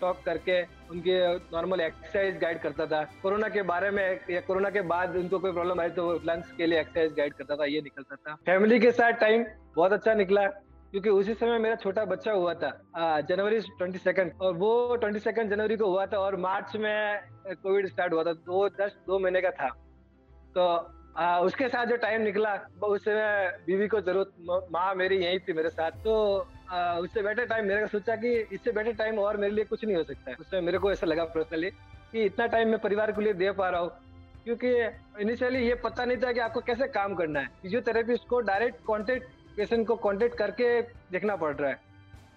टॉक 0.00 0.22
करके 0.24 0.60
उनके 0.90 1.18
नॉर्मल 1.52 1.80
एक्सरसाइज 1.80 2.38
गाइड 2.38 2.60
करता 2.62 2.86
था। 2.86 3.02
कोरोना 3.22 3.48
के 3.48 3.62
बारे 3.64 3.90
में, 3.90 4.20
या 4.30 4.40
कोरोना 4.40 4.70
के 4.70 4.80
बाद 4.84 5.16
उनको 5.16 5.38
कोई 5.38 5.52
प्रॉब्लम 5.52 5.80
आई 5.80 5.90
तो 5.90 6.12
लंग्स 6.24 6.52
के 6.56 6.66
लिए 6.66 6.80
एक्सरसाइज 6.80 7.14
गाइड 7.16 7.34
करता 7.34 7.56
था, 7.56 7.64
ये 7.64 7.80
निकलता 7.80 8.16
था। 8.16 8.34
फैमिली 8.46 8.80
के 8.80 8.92
साथ 8.92 9.12
टाइम 9.20 9.44
बहुत 9.76 9.92
अच्छा 9.92 10.14
निकला, 10.14 10.46
क्योंकि 10.92 11.10
उसी 11.10 11.34
समय 11.34 11.58
मेरा 11.58 11.74
छोटा 11.76 12.04
बच्चा 12.06 12.32
हुआ 12.32 12.54
था 12.54 13.20
जनवरी 13.22 13.60
ट्वेंटी 13.60 13.98
सेकंड 13.98 14.32
और 14.40 14.56
वो 14.56 14.96
ट्वेंटी 14.96 15.20
सेकंड 15.20 15.50
जनवरी 15.50 15.76
को 15.76 15.86
हुआ 15.86 16.06
था, 16.06 16.18
और 16.18 16.36
मार्च 16.38 16.76
में 16.76 17.20
कोविड 17.52 17.86
स्टार्ट 17.88 18.12
हुआ 18.12 18.24
था 18.24 18.32
तो 18.34 18.52
वो 18.52 18.68
जस्ट 18.70 19.06
दो 19.06 19.18
महीने 19.18 19.40
का 19.40 19.50
था। 19.52 19.68
तो 20.56 20.66
आ, 21.16 21.38
उसके 21.40 21.68
साथ 21.68 21.86
जो 21.86 21.96
टाइम 21.96 22.22
निकला 22.22 22.54
उस 22.82 23.04
समय 23.04 23.58
बीवी 23.66 23.88
को 23.88 24.00
ज़रूरत 24.00 24.68
माँ 24.72 24.94
मेरी 24.94 25.16
यही 25.16 25.38
थी 25.38 25.52
मेरे 25.52 25.70
साथ। 25.70 25.90
तो 26.04 26.14
आ, 26.70 26.98
उससे 26.98 27.22
बेटर 27.22 27.46
टाइम 27.46 27.66
मेरे 27.66 27.80
को 27.80 27.86
सोचा 27.88 28.16
कि 28.16 28.32
इससे 28.52 28.72
बेटर 28.72 28.92
टाइम 28.92 29.18
और 29.18 29.36
मेरे 29.36 29.54
लिए 29.54 29.64
कुछ 29.64 29.84
नहीं 29.84 29.96
हो 29.96 30.02
सकता। 30.02 30.30
है 30.30 30.36
उसमें 30.40 30.60
मेरे 30.60 30.78
को 30.78 30.92
ऐसा 30.92 31.06
लगा 31.06 31.24
पर्सनली 31.24 31.70
कि 32.12 32.24
इतना 32.24 32.46
टाइम 32.46 32.68
मैं 32.68 32.78
परिवार 32.78 33.12
के 33.12 33.22
लिए 33.22 33.32
दे 33.32 33.50
पा 33.52 33.68
रहा 33.68 33.80
हूँ। 33.80 33.90
क्योंकि 34.44 34.70
इनिशियली 35.22 35.58
ये 35.66 35.74
पता 35.74 36.04
नहीं 36.04 36.16
था 36.16 36.32
कि 36.32 36.40
आपको 36.40 36.60
कैसे 36.60 36.88
काम 36.88 37.14
करना 37.14 37.40
है। 37.40 37.48
फिजियोथेरेपिस्ट 37.62 38.26
को 38.28 38.40
डायरेक्ट 38.40 38.82
कॉन्टेक्ट 38.84 39.28
पेशेंट 39.56 39.86
को 39.86 39.96
कॉन्टेक्ट 39.96 40.36
करके 40.38 40.80
देखना 40.82 41.36
पड़ 41.36 41.54
रहा 41.56 41.70
है। 41.70 41.80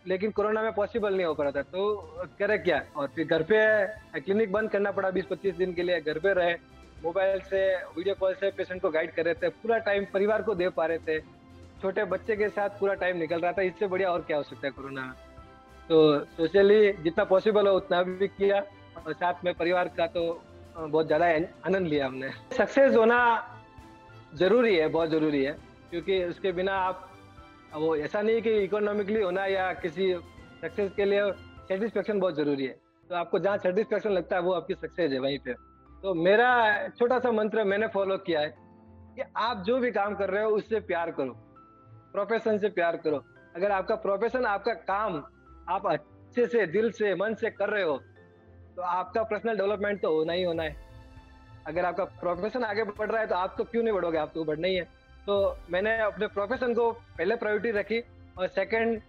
लेकिन 0.08 0.32
कोरोना 0.32 0.62
में 0.62 0.72
पॉसिबल 0.74 1.16
नहीं 1.16 1.26
हो 1.26 1.34
पा 1.34 1.44
रहा 1.44 1.52
था। 1.52 1.62
तो 1.62 2.28
करे 2.40 2.58
क्या? 2.58 2.82
और 2.96 3.08
फिर 3.08 3.28
घर 3.28 3.44
पे 3.44 4.20
क्लिनिक 4.20 4.52
बंद 4.52 4.70
करना 4.72 4.92
पड़ा 4.92 5.10
बीस 5.12 5.26
पच्चीस 5.26 5.56
दिन 5.56 5.74
के 5.74 5.84
लिए। 5.84 6.02
घर 6.02 6.20
पे 6.20 6.34
रहे 6.34 6.54
मोबाइल 7.06 7.40
से, 7.42 7.60
वीडियो 7.98 8.16
कॉल 8.16 8.34
से 8.34 8.50
पेशेंट 8.52 8.82
को 8.82 8.90
गाइड 8.92 9.12
कर 9.16 9.26
रहे 9.26 9.34
थे, 9.34 9.50
पूरा 9.52 9.78
टाइम 9.80 10.06
परिवार 10.14 10.42
को 10.42 10.56
दे 10.56 10.70
पा 10.72 10.86
रहे 10.86 10.98
थे। 11.00 11.20
छोटे 11.82 12.04
बच्चे 12.06 12.36
के 12.36 12.48
साथ 12.50 12.70
पूरा 12.80 12.94
टाइम 12.96 13.18
निकल 13.18 13.40
रहा 13.40 13.52
था, 13.52 13.62
इससे 13.62 13.88
बढ़िया 13.88 14.12
और 14.12 14.22
क्या 14.22 14.38
हो 14.38 14.44
सकता 14.44 14.68
है 14.68 14.72
कोरोना? 14.72 15.04
तो 15.90 16.20
सोशली 16.28 16.92
जितना 17.04 17.24
पॉसिबल 17.26 17.68
हो, 17.68 17.74
उतना 17.76 18.02
भी 18.04 18.28
किया 18.30 18.60
और 18.98 19.14
साथ 19.14 19.44
में 19.46 19.54
परिवार 19.56 19.88
का 19.98 20.08
तो 20.08 20.24
बहुत 20.78 21.08
ज़्यादा 21.08 21.26
आनंद 21.66 21.88
लिया 21.88 22.06
हमने। 22.08 22.30
सक्सेस 22.58 22.96
होना 22.96 23.20
ज़रूरी 24.36 24.76
है, 24.76 24.88
बहुत 24.88 25.10
ज़रूरी 25.10 25.44
है, 25.44 25.52
क्योंकि 25.92 26.24
उसके 26.26 26.52
बिना 26.52 26.74
आप 26.80 27.12
वो 27.74 27.96
ऐसा 27.98 28.22
नहीं 28.22 28.42
कि 28.42 28.52
इकोनॉमिकली 28.64 29.22
होना 29.22 29.46
या 29.46 29.72
किसी 29.76 30.14
सक्सेस 30.62 30.92
के 30.96 31.06
लिए 31.06 31.32
सेटिस्फेक्शन 31.68 32.20
बहुत 32.20 32.36
ज़रूरी 32.36 32.66
है। 32.66 32.76
तो 33.10 33.16
आपको 33.16 33.40
जहाँ 33.40 33.58
सेटिस्फेक्शन 33.58 34.12
लगता 34.12 34.36
है, 34.36 34.42
वो 34.42 34.52
आपकी 34.54 34.74
सक्सेस 34.74 35.12
है, 35.12 35.20
वहीं 35.20 35.40
पे। 35.40 35.54
तो 36.06 36.14
मेरा 36.14 36.48
छोटा 36.90 37.18
सा 37.20 37.32
मंत्र 37.32 37.64
मैंने 37.64 37.88
फॉलो 37.88 38.18
किया 38.18 38.40
है 38.40 38.50
कि 39.16 39.24
आप 39.38 39.64
जो 39.68 39.78
भी 39.78 39.90
काम 39.92 40.16
कर 40.16 40.30
रहे 40.30 40.44
हो 40.44 40.50
उससे 40.50 40.80
प्यार 40.82 41.12
करो। 41.12 41.34
प्रोफेशन 42.14 42.58
से 42.58 42.70
प्यार 42.70 42.98
करो। 42.98 43.18
अगर 43.56 43.72
आपका 43.72 43.96
प्रोफेशन 43.96 44.46
आपका 44.46 44.74
काम 44.90 45.16
आप 45.68 45.88
अच्छे 45.88 46.46
से 46.46 46.66
दिल 46.68 46.92
से 46.92 47.16
मन 47.16 47.34
से 47.34 47.50
कर 47.52 47.70
रहे 47.70 47.84
हो 47.84 47.98
तो 48.76 48.82
आपका 48.82 49.24
पर्सनल 49.24 49.58
डेवलपमेंट 49.58 50.02
तो 50.02 50.14
होना 50.18 50.34
ही 50.34 50.44
होना 50.44 50.64
है। 50.64 50.76
अगर 51.68 51.86
आपका 51.86 52.06
प्रोफेशन 52.22 52.64
आगे 52.64 52.84
बढ़ 52.84 53.10
रहा 53.12 53.22
है 53.22 53.28
तो 53.28 53.36
आप 53.36 53.56
तो 53.58 53.64
क्यों 53.64 53.84
नहीं 53.84 53.94
बढ़ोगे? 53.94 54.18
आप 54.18 54.32
तो 54.36 54.46
बढ़ना 54.46 54.68
ही 54.68 54.76
है। 54.76 54.84
तो 55.28 55.58
मैंने 55.72 55.98
अपने 56.04 56.28
प्रोफेशन 56.30 56.74
को 56.74 56.92
पहले 56.92 57.36
प्रायोरिटी 57.36 57.72
रखी 57.80 58.00
और 58.40 58.48
सेकंड 58.54 59.02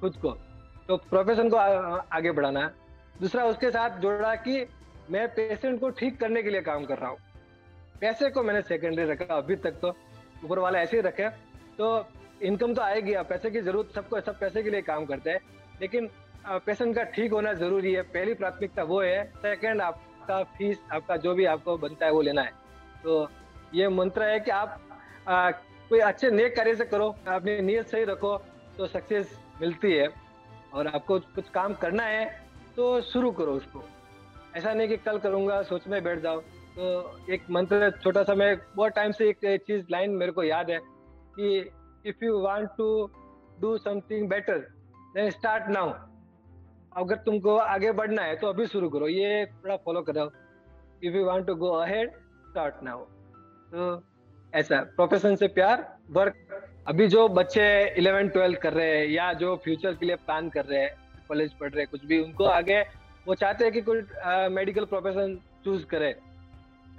खुद 0.00 0.16
को। 0.16 0.36
तो 0.88 0.96
प्रोफेशन 0.98 1.50
को 1.50 1.56
आ, 1.56 2.00
आगे 2.12 2.32
बढ़ाना 2.32 2.60
है। 2.60 2.74
दूसरा 3.20 3.44
उसके 3.46 3.70
साथ 3.70 3.98
जोड़ा 4.00 4.34
कि 4.36 4.64
मैं 5.10 5.26
पेशेंट 5.28 5.80
को 5.80 5.88
ठीक 5.90 6.18
करने 6.20 6.42
के 6.42 6.50
लिए 6.50 6.60
काम 6.62 6.84
कर 6.84 6.98
रहा 6.98 7.10
हूँ। 7.10 7.18
पैसे 8.00 8.30
को 8.30 8.42
मैंने 8.42 8.62
सेकेंडरी 8.62 9.04
रखा 9.04 9.34
अभी 9.36 9.56
तक 9.56 9.78
तो। 9.82 9.88
ऊपर 10.44 10.58
वाला 10.58 10.80
ऐसे 10.80 10.96
ही 10.96 11.02
रखे। 11.02 11.28
तो 11.78 12.06
इनकम 12.42 12.74
तो 12.74 12.82
आएगी 12.82 13.14
पैसे 13.28 13.50
की 13.50 13.60
ज़रूरत 13.60 13.94
सबको 13.94 14.20
सब 14.20 14.38
पैसे 14.38 14.62
के 14.62 14.70
लिए 14.70 14.82
काम 14.82 15.04
करते 15.06 15.30
हैं। 15.30 15.40
लेकिन 15.80 16.08
पेशेंट 16.46 16.94
का 16.96 17.02
ठीक 17.04 17.32
होना 17.32 17.52
ज़रूरी 17.54 17.92
है। 17.92 18.02
पहली 18.04 18.34
प्राथमिकता 18.34 18.82
वो 18.82 19.00
है। 19.02 19.24
सेकेंड 19.36 19.80
आपका 19.82 20.42
फ़ीस 20.56 20.80
आपका 20.92 21.16
जो 21.16 21.34
भी 21.34 21.44
आपको 21.44 21.76
बनता 21.78 22.06
है 22.06 22.12
वो 22.12 22.20
लेना 22.22 22.42
है। 22.42 22.52
तो 23.04 23.28
ये 23.74 23.88
मंत्र 23.90 24.28
है 24.28 24.40
कि 24.40 24.50
आप 24.50 24.80
आ, 25.28 25.50
कोई 25.50 25.98
अच्छे 26.00 26.30
नेक 26.30 26.56
कार्य 26.56 26.74
से 26.74 26.84
करो 26.84 27.08
अपनी 27.28 27.60
नीयत 27.60 27.88
सही 27.88 28.04
रखो 28.04 28.36
तो 28.78 28.86
सक्सेस 28.86 29.38
मिलती 29.60 29.92
है। 29.92 30.08
और 30.74 30.86
आपको 30.86 31.18
कुछ 31.34 31.48
काम 31.48 31.74
करना 31.74 32.02
है 32.04 32.24
तो 32.76 33.00
शुरू 33.02 33.30
करो 33.32 33.52
उसको। 33.52 33.82
ऐसा 34.54 34.72
नहीं 34.72 34.88
कि 34.88 34.96
कल 34.98 35.18
करूँगा, 35.18 35.62
सोच 35.62 35.86
में 35.88 36.02
बैठ 36.04 36.20
जाओ। 36.20 36.40
तो 36.76 37.32
एक 37.32 37.42
मंत्र 37.50 37.90
छोटा 38.02 38.22
सा 38.22 38.34
मैं, 38.34 38.56
बहुत 38.76 38.92
टाइम 38.92 39.12
से 39.12 39.28
एक 39.28 39.62
चीज़ 39.66 39.84
लाइन 39.90 40.10
मेरे 40.12 40.32
को 40.32 40.42
याद 40.42 40.70
है 40.70 40.78
कि 41.34 41.58
if 42.06 42.24
you 42.24 42.40
want 42.40 42.68
to 42.78 43.10
do 43.60 43.76
something 43.78 44.28
better 44.28 44.58
then 45.14 45.30
start 45.30 45.68
now 45.68 45.92
अगर 46.96 47.16
तुमको 47.26 47.56
आगे 47.56 47.92
बढ़ना 47.92 48.22
है 48.22 48.36
तो 48.36 48.46
अभी 48.46 48.66
शुरू 48.66 48.88
करो, 48.88 49.08
ये 49.08 49.46
थोड़ा 49.46 49.76
फॉलो 49.76 50.02
करो 50.02 50.30
if 51.04 51.14
you 51.16 51.24
want 51.24 51.46
to 51.46 51.54
go 51.54 51.70
ahead 51.76 52.10
start 52.50 52.82
now 52.82 53.04
तो 53.72 54.02
ऐसा 54.52 54.80
प्रोफेशन 54.96 55.36
से 55.36 55.48
प्यार 55.50 55.86
वर्क 56.10 56.34
अभी 56.88 57.06
जो 57.08 57.28
बच्चे 57.30 57.64
इलेवन 57.98 58.28
ट्वेल्थ 58.28 58.58
कर 58.60 58.72
रहे 58.72 58.98
हैं 58.98 59.06
या 59.08 59.32
जो 59.34 59.54
फ्यूचर 59.64 59.94
के 59.94 60.06
लिए 60.06 60.16
प्लान 60.16 60.48
कर 60.50 60.64
रहे 60.64 60.80
हैं 60.80 60.94
कॉलेज 61.28 61.52
पढ़ 61.52 61.70
रहे 61.70 61.80
हैं, 61.80 61.88
कुछ 61.90 62.04
भी, 62.04 62.18
उनको 62.22 62.44
आगे 62.44 62.82
वो 63.26 63.34
चाहते 63.34 63.64
हैं 63.64 63.72
कि 63.72 63.80
कोई 63.82 64.00
मेडिकल 64.50 64.84
प्रोफेशन 64.86 65.38
चूज़ 65.64 65.84
करे। 65.86 66.08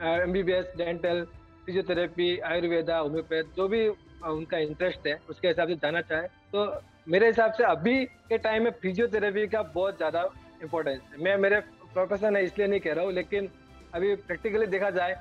M 0.04 0.32
B 0.32 0.44
B 0.44 0.52
S 0.54 0.72
dental 0.78 1.24
physiotherapy 1.66 2.38
Ayurveda 2.46 2.98
homeopath 2.98 3.56
जो 3.58 3.68
भी 3.68 3.88
उनका 3.88 4.58
इंटरेस्ट 4.60 5.08
है, 5.08 5.20
उसके 5.30 5.48
हिसाब 5.48 5.68
से 5.68 5.76
जाना 5.76 6.02
चाहे। 6.02 6.28
तो 6.54 6.82
मेरे 7.08 7.28
हिसाब 7.28 7.52
से 7.54 7.64
अभी 7.66 8.04
के 8.30 8.38
टाइम 8.40 8.64
में 8.64 8.72
फिजियोथेरेपी 8.82 9.48
का 9.48 9.62
बहुत 9.64 9.98
ज़्यादा 9.98 10.24
इम्पोर्टेंस 10.64 11.02
है। 11.04 11.24
मैं, 11.24 11.38
मेरे 11.38 11.60
प्रोफेशन 11.94 12.36
है, 12.36 12.44
इसलिए 12.44 12.68
नहीं 12.68 12.80
कह 12.80 12.94
रहा 12.94 13.06
हूँ, 13.06 13.14
लेकिन 13.14 13.50
अभी 13.94 14.16
प्रैक्टिकली 14.18 14.66
देखा 14.68 14.90
जाए 14.92 15.14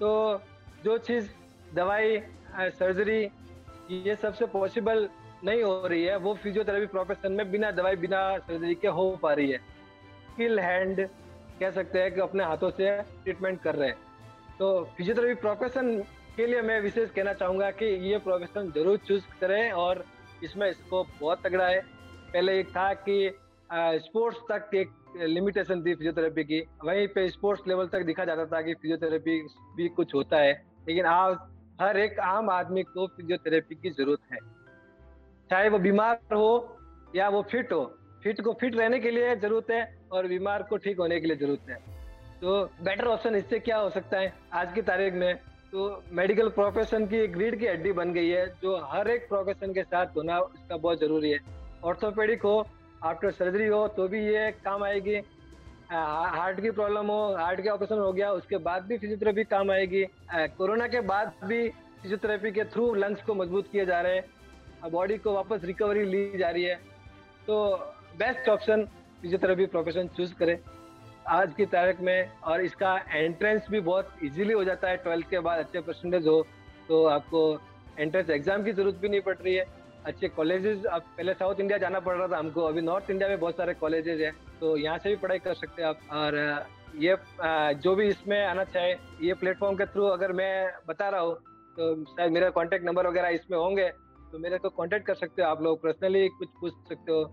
तो 0.00 0.40
जो 0.84 0.98
चीज़, 1.00 1.28
दवाई 1.74 2.18
सर्जरी 2.58 3.22
ये 3.90 4.14
सबसे 4.16 4.46
पॉसिबल 4.48 5.08
नहीं 5.44 5.62
हो 5.62 5.86
रही 5.86 6.04
है, 6.04 6.16
वो 6.18 6.34
फिजियोथेरेपी 6.34 6.86
प्रोफेशन 6.88 7.32
में 7.32 7.50
बिना 7.50 7.70
दवाई, 7.72 7.96
बिना 7.96 8.38
सर्जरी 8.38 8.74
के 8.74 8.88
हो 8.88 9.10
पा 9.22 9.32
रही 9.32 9.50
है। 9.50 9.60
स्किल 10.38 10.58
हैंड 10.60 11.00
कह 11.60 11.70
सकते 11.70 11.98
हैं 11.98 12.10
कि 12.14 12.20
अपने 12.20 12.44
हाथों 12.44 12.70
से 12.70 12.90
ट्रीटमेंट 13.22 13.60
कर 13.62 13.74
रहे 13.74 13.88
हैं। 13.88 13.96
तो 14.58 14.66
फिजियोथेरेपी 14.96 15.40
प्रोफेशन 15.40 15.88
के 16.36 16.46
लिए 16.46 16.60
मैं 16.62 16.80
विशेष 16.80 17.10
कहना 17.10 17.32
चाहूँगा 17.32 17.70
कि 17.70 17.86
ये 18.10 18.18
प्रोफेशन 18.18 18.70
ज़रूर 18.72 18.98
चूज़ 19.08 19.24
करें 19.40 19.72
और 19.72 20.04
इसमें 20.44 20.70
स्कोप 20.72 21.06
बहुत 21.20 21.42
तगड़ा 21.46 21.66
है। 21.66 21.80
पहले 22.32 22.58
एक 22.60 22.70
था 22.70 22.92
कि 23.08 23.18
स्पोर्ट्स 24.06 24.40
तक 24.50 24.74
एक 24.76 24.92
लिमिटेशन 25.26 25.82
थी 25.82 25.94
फिजियोथेरेपी 25.94 26.44
की। 26.44 26.62
वहीं 26.84 27.08
पे 27.14 27.28
स्पोर्ट्स 27.30 27.66
लेवल 27.68 27.88
तक 27.88 28.04
दिखा 28.06 28.24
जाता 28.24 28.46
था 28.46 28.62
कि 28.62 28.74
फिजियोथेरेपी 28.74 29.40
भी 29.76 29.88
कुछ 29.98 30.14
होता 30.14 30.40
है। 30.40 30.52
लेकिन 30.88 31.06
आज 31.08 31.36
हर 31.80 31.98
एक 31.98 32.18
आम 32.30 32.50
आदमी 32.52 32.82
को 32.84 33.06
फिजियोथेरेपी 33.16 33.74
की 33.74 33.90
ज़रूरत 33.92 34.32
है। 34.32 34.38
चाहे 35.50 35.68
वो 35.68 35.78
बीमार 35.80 36.34
हो 36.34 36.50
या 37.16 37.28
वो 37.28 37.42
फिट 37.50 37.72
हो 37.72 37.84
फिट 38.22 38.40
को 38.40 38.52
फिट 38.60 38.76
रहने 38.76 38.98
के 39.00 39.10
लिए 39.10 39.34
ज़रूरत 39.36 39.70
है 39.70 39.82
और 40.12 40.26
बीमार 40.26 40.62
को 40.62 40.76
ठीक 40.76 40.98
होने 40.98 41.20
के 41.20 41.26
लिए 41.26 41.36
ज़रूरत 41.36 41.70
है। 41.70 41.76
तो 42.40 42.64
बेटर 42.82 43.06
ऑप्शन 43.06 43.34
इससे 43.36 43.58
क्या 43.60 43.76
हो 43.78 43.90
सकता 43.90 44.18
है? 44.18 44.32
आज 44.54 44.72
की 44.72 44.82
तारीख 44.82 45.14
में 45.14 45.34
तो 45.72 46.02
मेडिकल 46.12 46.48
प्रोफेशन 46.50 47.06
की 47.06 47.16
एक 47.16 47.36
रीढ़ 47.38 47.54
की 47.54 47.66
हड्डी 47.66 47.92
बन 47.92 48.12
गई 48.12 48.28
है, 48.28 48.46
जो 48.62 48.76
हर 48.84 49.08
एक 49.10 49.28
प्रोफेशन 49.28 49.72
के 49.74 49.82
साथ 49.84 50.16
होना 50.16 50.38
इसका 50.54 50.76
बहुत 50.76 51.00
ज़रूरी 51.00 51.30
है। 51.30 51.38
ऑर्थोपेडिक 51.84 52.42
हो 52.42 52.66
आफ्टर 53.04 53.30
सर्जरी 53.32 53.66
हो 53.66 53.86
तो 53.88 54.06
भी 54.08 54.24
ये 54.26 54.50
काम 54.64 54.84
आएगी। 54.84 55.16
हार्ट 55.90 56.60
की 56.60 56.70
प्रॉब्लम 56.70 57.06
हो 57.06 57.34
हार्ट 57.36 57.60
के 57.60 57.68
ऑपरेशन 57.68 57.98
हो 57.98 58.12
गया, 58.12 58.30
उसके 58.32 58.56
बाद 58.58 58.82
भी 58.82 58.98
फिजियोथेरेपी 58.98 59.44
काम 59.46 59.70
आएगी। 59.70 60.04
कोरोना 60.32 60.88
के 60.88 61.00
बाद 61.02 61.32
भी 61.44 61.68
फिजियोथेरेपी 61.68 62.50
के 62.52 62.64
थ्रू 62.66 62.92
लंग्स 62.94 63.22
को 63.22 63.34
मज़बूत 63.34 63.70
किए 63.72 63.84
जा 63.86 64.00
रहे 64.00 64.16
हैं। 64.16 64.90
बॉडी 64.90 65.16
को 65.18 65.32
वापस 65.34 65.64
रिकवरी 65.64 66.04
ली 66.06 66.38
जा 66.38 66.50
रही 66.50 66.64
है। 66.64 66.74
तो 67.46 67.56
best 68.18 68.48
option 68.48 68.84
physiotherapy 69.20 69.66
profession 69.72 70.08
choose 70.16 70.32
करें। 70.34 70.58
आज 71.30 71.52
की 71.54 71.64
तारीख 71.66 72.00
में 72.00 72.30
और 72.42 72.60
इसका 72.60 72.94
एंट्रेंस 73.08 73.66
भी 73.70 73.80
बहुत 73.80 74.24
इजीली 74.24 74.52
हो 74.52 74.64
जाता 74.64 74.88
है। 74.88 74.96
ट्वेल्थ 74.96 75.28
के 75.30 75.40
बाद 75.40 75.58
अच्छे 75.58 75.80
परसेंटेज 75.80 76.26
हो 76.28 76.40
तो 76.88 77.04
आपको 77.08 77.42
एंट्रेंस 77.98 78.30
एग्ज़ाम 78.30 78.64
की 78.64 78.72
ज़रूरत 78.72 78.96
भी 78.96 79.08
नहीं 79.08 79.20
पड़ 79.20 79.36
रही 79.36 79.54
है। 79.54 79.64
अच्छे 80.06 80.28
कॉलेजेस 80.30 80.84
अब 80.86 81.02
पहले 81.16 81.34
साउथ 81.34 81.60
इंडिया 81.60 81.78
जाना 81.78 82.00
पड़ 82.00 82.16
रहा 82.16 82.28
था 82.28 82.38
हमको, 82.38 82.62
अभी 82.62 82.80
नॉर्थ 82.82 83.10
इंडिया 83.10 83.28
में 83.28 83.38
बहुत 83.38 83.56
सारे 83.56 83.74
कॉलेजेस 83.76 84.20
हैं 84.20 84.32
तो 84.60 84.76
यहाँ 84.76 84.98
से 84.98 85.08
भी 85.08 85.16
पढ़ाई 85.16 85.38
कर 85.38 85.54
सकते 85.54 85.82
हैं 85.82 85.88
आप। 85.88 86.00
और 86.12 86.36
ये 86.98 87.16
जो 87.82 87.94
भी 87.94 88.06
इसमें 88.08 88.44
आना 88.44 88.64
चाहे, 88.66 88.92
ये 89.22 89.34
प्लेटफॉर्म 89.34 89.76
के 89.76 89.86
थ्रू 89.86 90.06
अगर 90.08 90.32
मैं 90.34 90.52
बता 90.88 91.08
रहा 91.08 91.20
हूँ 91.20 91.34
तो 91.76 92.04
शायद 92.06 92.32
मेरा 92.32 92.50
कॉन्टेक्ट 92.52 92.86
नंबर 92.86 93.06
वगैरह 93.06 93.28
इसमें 93.34 93.58
होंगे 93.58 93.88
तो 94.32 94.38
मेरे 94.38 94.58
को 94.58 94.68
कॉन्टेक्ट 94.70 95.06
कर 95.06 95.14
सकते 95.16 95.42
हो 95.42 95.48
आप 95.48 95.62
लोग। 95.62 95.82
पर्सनली 95.82 96.28
कुछ 96.30 96.48
पूछ 96.60 96.72
सकते 96.88 97.12
हो। 97.12 97.24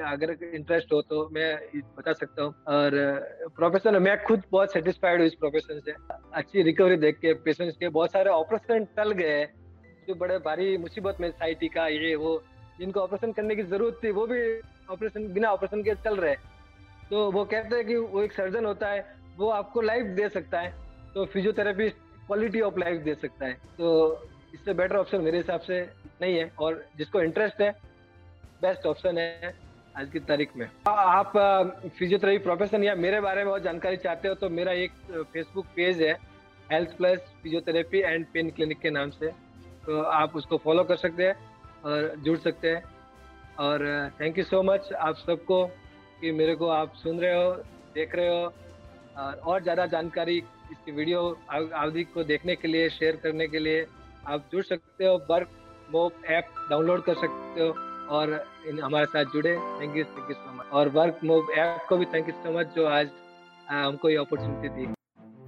अगर 0.00 0.30
इंटरेस्ट 0.44 0.92
हो 0.92 1.00
तो 1.02 1.28
मैं 1.32 1.54
बता 1.98 2.12
सकता 2.12 2.42
हूँ। 2.42 2.54
और 2.68 2.90
प्रोफेशन 3.56 4.02
मैं 4.02 4.16
खुद 4.24 4.42
बहुत 4.50 4.72
सेटिस्फाइड 4.72 5.20
हूँ 5.20 5.26
इस 5.26 5.34
प्रोफेशन 5.36 5.80
से। 5.80 5.94
अच्छी 6.34 6.62
रिकवरी 6.62 6.96
देख 6.98 7.18
के 7.18 7.32
पेशेंट्स 7.34 7.76
के, 7.76 7.88
बहुत 7.90 8.12
सारे 8.12 8.30
ऑपरेशन 8.30 8.84
टल 8.96 9.12
गए 9.14 9.44
जो 10.08 10.14
बड़े 10.16 10.38
भारी 10.40 10.76
मुसीबत 10.78 11.16
में 11.20 11.30
साइटी 11.30 11.68
का 11.68 11.86
ये 11.88 12.14
वो, 12.16 12.42
जिनको 12.78 13.00
ऑपरेशन 13.00 13.32
करने 13.32 13.56
की 13.56 13.62
ज़रूरत 13.64 14.00
थी, 14.04 14.10
वो 14.10 14.26
भी 14.26 14.40
ऑपरेशन 14.90 15.32
बिना 15.32 15.50
ऑपरेशन 15.50 15.82
के 15.82 15.94
चल 16.04 16.16
रहे 16.16 16.34
तो 17.10 17.30
वो 17.30 17.44
कहते 17.44 17.76
हैं 17.76 17.86
कि 17.86 17.96
वो 17.96 18.22
एक 18.22 18.32
सर्जन 18.32 18.64
होता 18.64 18.88
है, 18.90 19.04
वो 19.36 19.48
आपको 19.50 19.80
लाइफ 19.80 20.06
दे 20.16 20.28
सकता 20.28 20.60
है। 20.60 20.72
तो 21.14 21.24
फिजियोथेरेपी 21.24 21.88
क्वालिटी 21.88 22.60
ऑफ़ 22.60 22.78
लाइफ 22.78 23.02
दे 23.02 23.14
सकता 23.14 23.46
है। 23.46 23.52
तो 23.78 23.90
इससे 24.54 24.74
बेटर 24.74 24.96
ऑप्शन 24.96 25.20
मेरे 25.20 25.38
हिसाब 25.38 25.60
से 25.60 25.80
नहीं 26.22 26.36
है। 26.36 26.50
और 26.60 26.84
जिसको 26.98 27.20
इंटरेस्ट 27.22 27.60
है 27.60 27.70
बेस्ट 28.62 28.86
ऑप्शन 28.86 29.18
है। 29.18 29.54
आज 29.96 30.08
की 30.12 30.18
तारीख 30.20 30.50
में। 30.56 30.66
आप 30.88 31.32
फिजियोथेरेपी 31.98 32.42
प्रोफेशन 32.44 32.82
या 32.84 32.94
मेरे 32.94 33.20
बारे 33.20 33.44
में 33.44 33.50
और 33.52 33.60
जानकारी 33.62 33.96
चाहते 33.96 34.28
हो 34.28 34.34
तो 34.34 34.48
मेरा 34.50 34.72
एक 34.74 34.92
फेसबुक 35.32 35.66
पेज 35.76 36.02
है 36.02 36.12
health 36.68 36.96
plus 36.96 37.18
physiotherapy 37.42 38.00
and 38.00 38.26
pain 38.32 38.50
clinic 38.50 38.80
के 38.80 38.90
नाम 38.90 39.10
से। 39.10 39.30
तो 39.86 40.02
आप 40.02 40.36
उसको 40.36 40.56
फॉलो 40.64 40.84
कर 40.84 40.96
सकते 40.96 41.26
हैं 41.26 41.34
और 41.84 42.12
जुड़ 42.24 42.36
सकते 42.38 42.70
हैं। 42.70 42.82
और 43.58 43.86
थैंक 44.20 44.38
यू 44.38 44.44
सो 44.44 44.62
मच 44.64 44.92
आप 44.92 45.16
सबको 45.16 45.64
कि 46.20 46.32
मेरे 46.32 46.54
को 46.56 46.68
आप 46.70 46.92
सुन 46.96 47.20
रहे 47.20 47.34
हो, 47.34 47.50
देख 47.94 48.14
रहे 48.14 48.28
हो 48.28 48.52
और 49.42 49.62
ज़्यादा 49.62 49.86
जानकारी 49.88 50.38
इसकी 50.72 50.92
वीडियो 50.92 51.26
अवधि 51.50 52.04
को 52.04 52.24
देखने 52.26 52.56
के 52.56 52.68
लिए 52.68 52.88
शेयर 52.90 53.16
करने 53.22 53.48
के 53.48 53.58
लिए 53.58 53.86
आप 54.26 54.48
जुड़ 54.52 54.64
सकते 54.64 55.06
हो। 55.06 55.18
बर्क 55.28 55.58
मोब 55.90 56.22
ऐप 56.30 56.54
डाउनलोड 56.70 57.04
कर 57.04 57.14
सकते 57.16 57.60
हो। 57.60 57.74
और 58.10 58.44
इन 58.68 58.80
हमारे 58.80 59.06
साथ 59.06 59.32
जुड़े। 59.32 59.56
Thank 59.80 59.96
you 59.96 60.04
thank 60.04 60.30
you 60.30 60.34
so 60.34 60.52
much 60.52 60.72
और 60.72 60.88
वर्क 60.90 61.20
मोब 61.24 61.50
ऐप 61.58 61.86
को 61.88 61.96
भी 61.96 62.04
थैंक 62.14 62.28
यू 62.28 62.34
सो 62.34 62.58
मच 62.58 62.74
जो 62.76 62.86
आज 62.88 63.10
हमको 63.68 64.08
ये 64.08 64.16
अपॉर्चुनिटी 64.16 64.68
दी। 64.68 64.92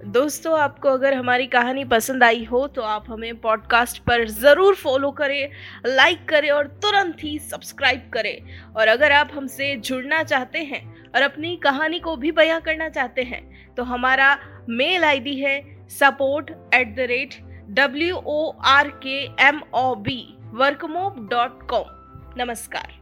दोस्तों, 0.05 0.57
आपको 0.59 0.89
अगर 0.89 1.13
हमारी 1.13 1.45
कहानी 1.47 1.83
पसंद 1.85 2.23
आई 2.23 2.43
हो 2.45 2.65
तो 2.67 2.81
आप 2.81 3.05
हमें 3.09 3.39
पॉडकास्ट 3.41 4.01
पर 4.03 4.27
ज़रूर 4.27 4.75
फॉलो 4.75 5.11
करें 5.11 5.51
लाइक 5.87 6.27
करें 6.29 6.49
और 6.51 6.67
तुरंत 6.83 7.23
ही 7.23 7.37
सब्सक्राइब 7.41 8.09
करें। 8.13 8.73
और 8.73 8.87
अगर 8.87 9.11
आप 9.11 9.31
हमसे 9.33 9.75
जुड़ना 9.77 10.23
चाहते 10.23 10.59
हैं 10.63 10.81
और 11.05 11.21
अपनी 11.21 11.55
कहानी 11.63 11.99
को 11.99 12.15
भी 12.15 12.31
बयां 12.31 12.59
करना 12.61 12.89
चाहते 12.89 13.23
हैं 13.23 13.43
तो 13.75 13.83
हमारा 13.83 14.37
मेल 14.69 15.03
आईडी 15.03 15.35
है 15.35 15.59
support 15.89 16.51
at 16.73 16.95
the 16.95 17.07
rate 17.09 17.35
W 17.75 18.15
O 18.17 18.51
R 18.67 18.89
K 19.05 19.21
M 19.47 19.61
O 19.75 19.93
B 19.97 20.21
Workmob 20.55 21.27
dot 21.31 21.69
com 21.69 21.98
नमस्कार. 22.37 22.98